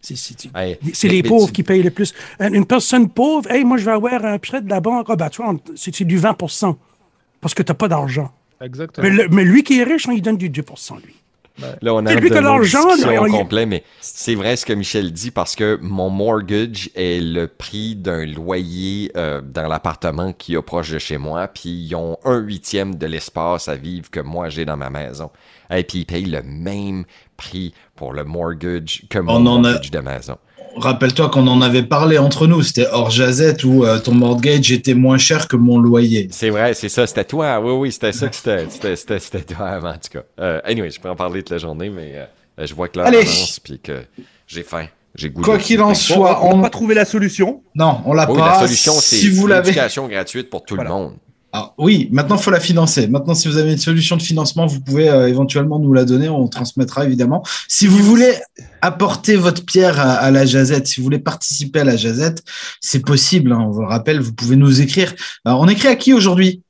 C'est, 0.00 0.14
tu- 0.36 0.50
Hey, 0.54 0.78
les 0.82 1.22
mais 1.22 1.28
pauvres 1.28 1.46
tu- 1.46 1.52
qui 1.54 1.62
payent 1.64 1.82
le 1.82 1.90
plus. 1.90 2.12
Une 2.38 2.66
personne 2.66 3.08
pauvre, 3.08 3.50
hey, 3.50 3.64
moi, 3.64 3.78
je 3.78 3.84
vais 3.86 3.90
avoir 3.92 4.24
un 4.24 4.38
prêt 4.38 4.60
de 4.60 4.68
la 4.70 4.78
banque. 4.80 5.06
Ah, 5.08 5.16
ben, 5.16 5.28
tu 5.30 5.42
vois, 5.42 5.54
c'est, 5.74 5.92
c'est 5.94 6.04
du 6.04 6.18
20% 6.20 6.76
parce 7.40 7.54
que 7.54 7.62
t'as 7.64 7.72
pas 7.74 7.88
d'argent. 7.88 8.30
Exactement. 8.60 9.08
Mais, 9.08 9.14
le- 9.14 9.28
mais 9.30 9.44
lui 9.44 9.64
qui 9.64 9.80
est 9.80 9.82
riche, 9.84 10.06
on 10.06 10.12
lui 10.12 10.20
donne 10.22 10.36
du 10.36 10.50
2% 10.50 10.96
lui. 11.04 11.14
Là, 11.82 11.94
on 11.94 12.04
C'est 12.04 12.12
a 12.12 12.14
lui 12.16 12.28
l'argent, 12.40 13.38
complet, 13.38 13.64
mais 13.64 13.84
c'est 14.00 14.34
vrai 14.34 14.56
ce 14.56 14.66
que 14.66 14.72
Michel 14.72 15.12
dit 15.12 15.30
parce 15.30 15.54
que 15.54 15.78
mon 15.80 16.10
mortgage 16.10 16.90
est 16.96 17.20
le 17.20 17.46
prix 17.46 17.94
d'un 17.94 18.26
loyer 18.26 19.12
euh, 19.16 19.40
dans 19.40 19.68
l'appartement 19.68 20.32
qui 20.32 20.54
est 20.54 20.62
proche 20.62 20.90
de 20.90 20.98
chez 20.98 21.16
moi, 21.16 21.46
puis 21.46 21.70
ils 21.70 21.94
ont 21.94 22.18
un 22.24 22.38
huitième 22.38 22.96
de 22.96 23.06
l'espace 23.06 23.68
à 23.68 23.76
vivre 23.76 24.10
que 24.10 24.18
moi 24.20 24.48
j'ai 24.48 24.64
dans 24.64 24.76
ma 24.76 24.90
maison. 24.90 25.30
Et 25.70 25.84
puis 25.84 26.00
ils 26.00 26.06
payent 26.06 26.24
le 26.26 26.42
même 26.42 27.04
prix 27.36 27.72
pour 27.94 28.12
le 28.12 28.24
mortgage 28.24 29.02
que 29.08 29.18
mon 29.20 29.34
On 29.34 29.46
en 29.46 29.64
a- 29.64 29.70
mortgage 29.70 29.90
de 29.92 30.00
maison. 30.00 30.36
Rappelle-toi 30.76 31.28
qu'on 31.30 31.46
en 31.46 31.62
avait 31.62 31.82
parlé 31.84 32.18
entre 32.18 32.46
nous, 32.46 32.62
c'était 32.62 32.86
hors 32.90 33.10
jazette 33.10 33.64
où 33.64 33.84
euh, 33.84 33.98
ton 33.98 34.12
mortgage 34.14 34.72
était 34.72 34.94
moins 34.94 35.18
cher 35.18 35.46
que 35.48 35.56
mon 35.56 35.78
loyer. 35.78 36.28
C'est 36.30 36.50
vrai, 36.50 36.74
c'est 36.74 36.88
ça, 36.88 37.06
c'était 37.06 37.24
toi. 37.24 37.60
Oui, 37.60 37.72
oui, 37.72 37.92
c'était 37.92 38.12
ça 38.12 38.28
que 38.28 38.34
c'était, 38.36 38.66
c'était, 38.68 38.96
c'était, 38.96 39.18
c'était 39.18 39.54
toi 39.54 39.66
avant, 39.68 39.90
en 39.90 39.94
tout 39.94 40.10
cas. 40.18 40.22
Euh, 40.40 40.60
anyway, 40.64 40.90
je 40.90 41.00
peux 41.00 41.08
en 41.08 41.16
parler 41.16 41.42
toute 41.42 41.50
la 41.50 41.58
journée, 41.58 41.90
mais 41.90 42.12
euh, 42.14 42.66
je 42.66 42.74
vois 42.74 42.88
que 42.88 42.98
l'heure 42.98 43.06
avance, 43.08 43.60
puis 43.62 43.78
que 43.78 44.02
j'ai 44.46 44.62
faim. 44.62 44.86
J'ai 45.16 45.30
goût 45.30 45.42
Quoi 45.42 45.58
qu'il 45.58 45.80
en 45.80 45.94
soit, 45.94 46.44
on 46.44 46.56
n'a 46.56 46.62
pas 46.64 46.70
trouvé 46.70 46.94
la 46.94 47.04
solution. 47.04 47.62
non, 47.76 48.00
on 48.04 48.12
l'a 48.14 48.28
Oui, 48.28 48.36
pas. 48.36 48.54
la 48.54 48.66
solution, 48.66 48.92
c'est 48.94 49.14
si 49.16 49.28
vous 49.30 49.46
l'avez. 49.46 49.68
l'éducation 49.68 50.08
gratuite 50.08 50.50
pour 50.50 50.64
tout 50.64 50.74
Voilà. 50.74 50.90
le 50.90 50.96
monde. 50.96 51.12
Alors, 51.54 51.72
oui, 51.78 52.08
maintenant, 52.10 52.34
il 52.34 52.42
faut 52.42 52.50
la 52.50 52.58
financer. 52.58 53.06
Maintenant, 53.06 53.32
si 53.32 53.46
vous 53.46 53.58
avez 53.58 53.70
une 53.70 53.78
solution 53.78 54.16
de 54.16 54.22
financement, 54.22 54.66
vous 54.66 54.80
pouvez 54.80 55.08
euh, 55.08 55.28
éventuellement 55.28 55.78
nous 55.78 55.92
la 55.92 56.04
donner. 56.04 56.28
On 56.28 56.48
transmettra 56.48 57.04
évidemment. 57.04 57.44
Si 57.68 57.86
vous 57.86 57.98
voulez 57.98 58.34
apporter 58.82 59.36
votre 59.36 59.64
pierre 59.64 60.00
à, 60.00 60.14
à 60.14 60.32
la 60.32 60.46
jazette, 60.46 60.88
si 60.88 60.98
vous 60.98 61.04
voulez 61.04 61.20
participer 61.20 61.78
à 61.78 61.84
la 61.84 61.96
jazette, 61.96 62.42
c'est 62.80 62.98
possible. 63.06 63.52
hein. 63.52 63.60
on 63.60 63.70
vous 63.70 63.82
le 63.82 63.86
rappelle, 63.86 64.18
vous 64.20 64.32
pouvez 64.34 64.56
nous 64.56 64.80
écrire. 64.80 65.14
Alors, 65.44 65.60
on 65.60 65.68
écrit 65.68 65.86
à 65.86 65.94
qui 65.94 66.12
aujourd'hui? 66.12 66.60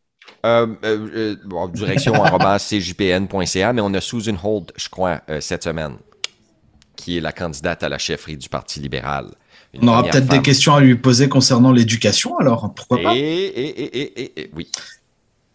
Euh, 0.45 0.67
euh, 0.85 1.09
euh, 1.15 1.37
bon, 1.47 1.67
direction 1.69 2.13
arobase 2.23 2.65
cjpn.ca, 2.69 3.73
mais 3.73 3.81
on 3.81 3.95
a 3.95 4.03
Susan 4.03 4.37
Holt, 4.43 4.71
je 4.77 4.91
crois, 4.91 5.23
cette 5.41 5.65
semaine, 5.65 5.97
qui 6.95 7.17
est 7.17 7.23
la 7.23 7.33
candidate 7.33 7.83
à 7.83 7.89
la 7.89 7.97
chefferie 7.97 8.37
du 8.37 8.51
Parti 8.51 8.81
libéral. 8.81 9.29
On 9.83 9.89
aura 9.89 10.03
peut-être 10.05 10.27
des 10.29 10.43
questions 10.43 10.75
à 10.75 10.81
lui 10.81 10.95
poser 10.97 11.29
concernant 11.29 11.73
l'éducation. 11.73 12.37
Alors, 12.39 12.73
pourquoi 12.75 12.99
Et, 13.01 13.03
pas 13.03 13.15
et, 13.17 13.21
et, 13.21 13.99
et, 13.99 14.23
et, 14.23 14.41
et- 14.41 14.51
oui. 14.57 14.69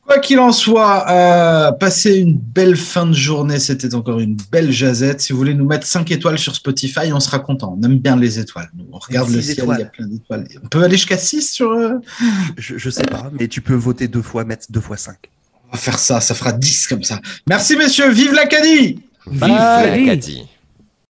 Quoi 0.05 0.17
qu'il 0.17 0.39
en 0.39 0.51
soit, 0.51 1.05
euh, 1.11 1.71
passez 1.73 2.15
une 2.17 2.35
belle 2.35 2.75
fin 2.75 3.05
de 3.05 3.13
journée. 3.13 3.59
C'était 3.59 3.93
encore 3.93 4.19
une 4.19 4.37
belle 4.51 4.71
jazette. 4.71 5.21
Si 5.21 5.31
vous 5.33 5.37
voulez 5.37 5.53
nous 5.53 5.67
mettre 5.67 5.85
5 5.85 6.09
étoiles 6.09 6.39
sur 6.39 6.55
Spotify, 6.55 7.13
on 7.13 7.19
sera 7.19 7.37
content. 7.37 7.77
On 7.79 7.83
aime 7.85 7.99
bien 7.99 8.15
les 8.15 8.39
étoiles. 8.39 8.71
Nous, 8.75 8.85
on 8.91 8.97
regarde 8.97 9.29
le 9.29 9.39
ciel, 9.39 9.59
étoiles. 9.59 9.77
il 9.77 9.81
y 9.81 9.85
a 9.85 9.89
plein 9.89 10.07
d'étoiles. 10.07 10.47
On 10.63 10.67
peut 10.67 10.81
aller 10.83 10.97
jusqu'à 10.97 11.19
6 11.19 11.51
sur. 11.51 11.69
euh, 11.73 11.93
Je, 12.57 12.79
je 12.79 12.89
sais 12.89 13.03
pas, 13.03 13.29
mais 13.39 13.47
tu 13.47 13.61
peux 13.61 13.75
voter 13.75 14.07
deux 14.07 14.23
fois, 14.23 14.43
mettre 14.45 14.65
deux 14.71 14.81
fois 14.81 14.97
cinq. 14.97 15.29
On 15.67 15.73
va 15.73 15.77
faire 15.77 15.99
ça, 15.99 16.19
ça 16.21 16.33
fera 16.33 16.53
10 16.53 16.87
comme 16.87 17.03
ça. 17.03 17.19
Merci 17.47 17.77
messieurs, 17.77 18.09
vive 18.09 18.33
l'Acadie 18.33 18.99
Vive 19.27 19.41
l'Acadie! 19.47 20.47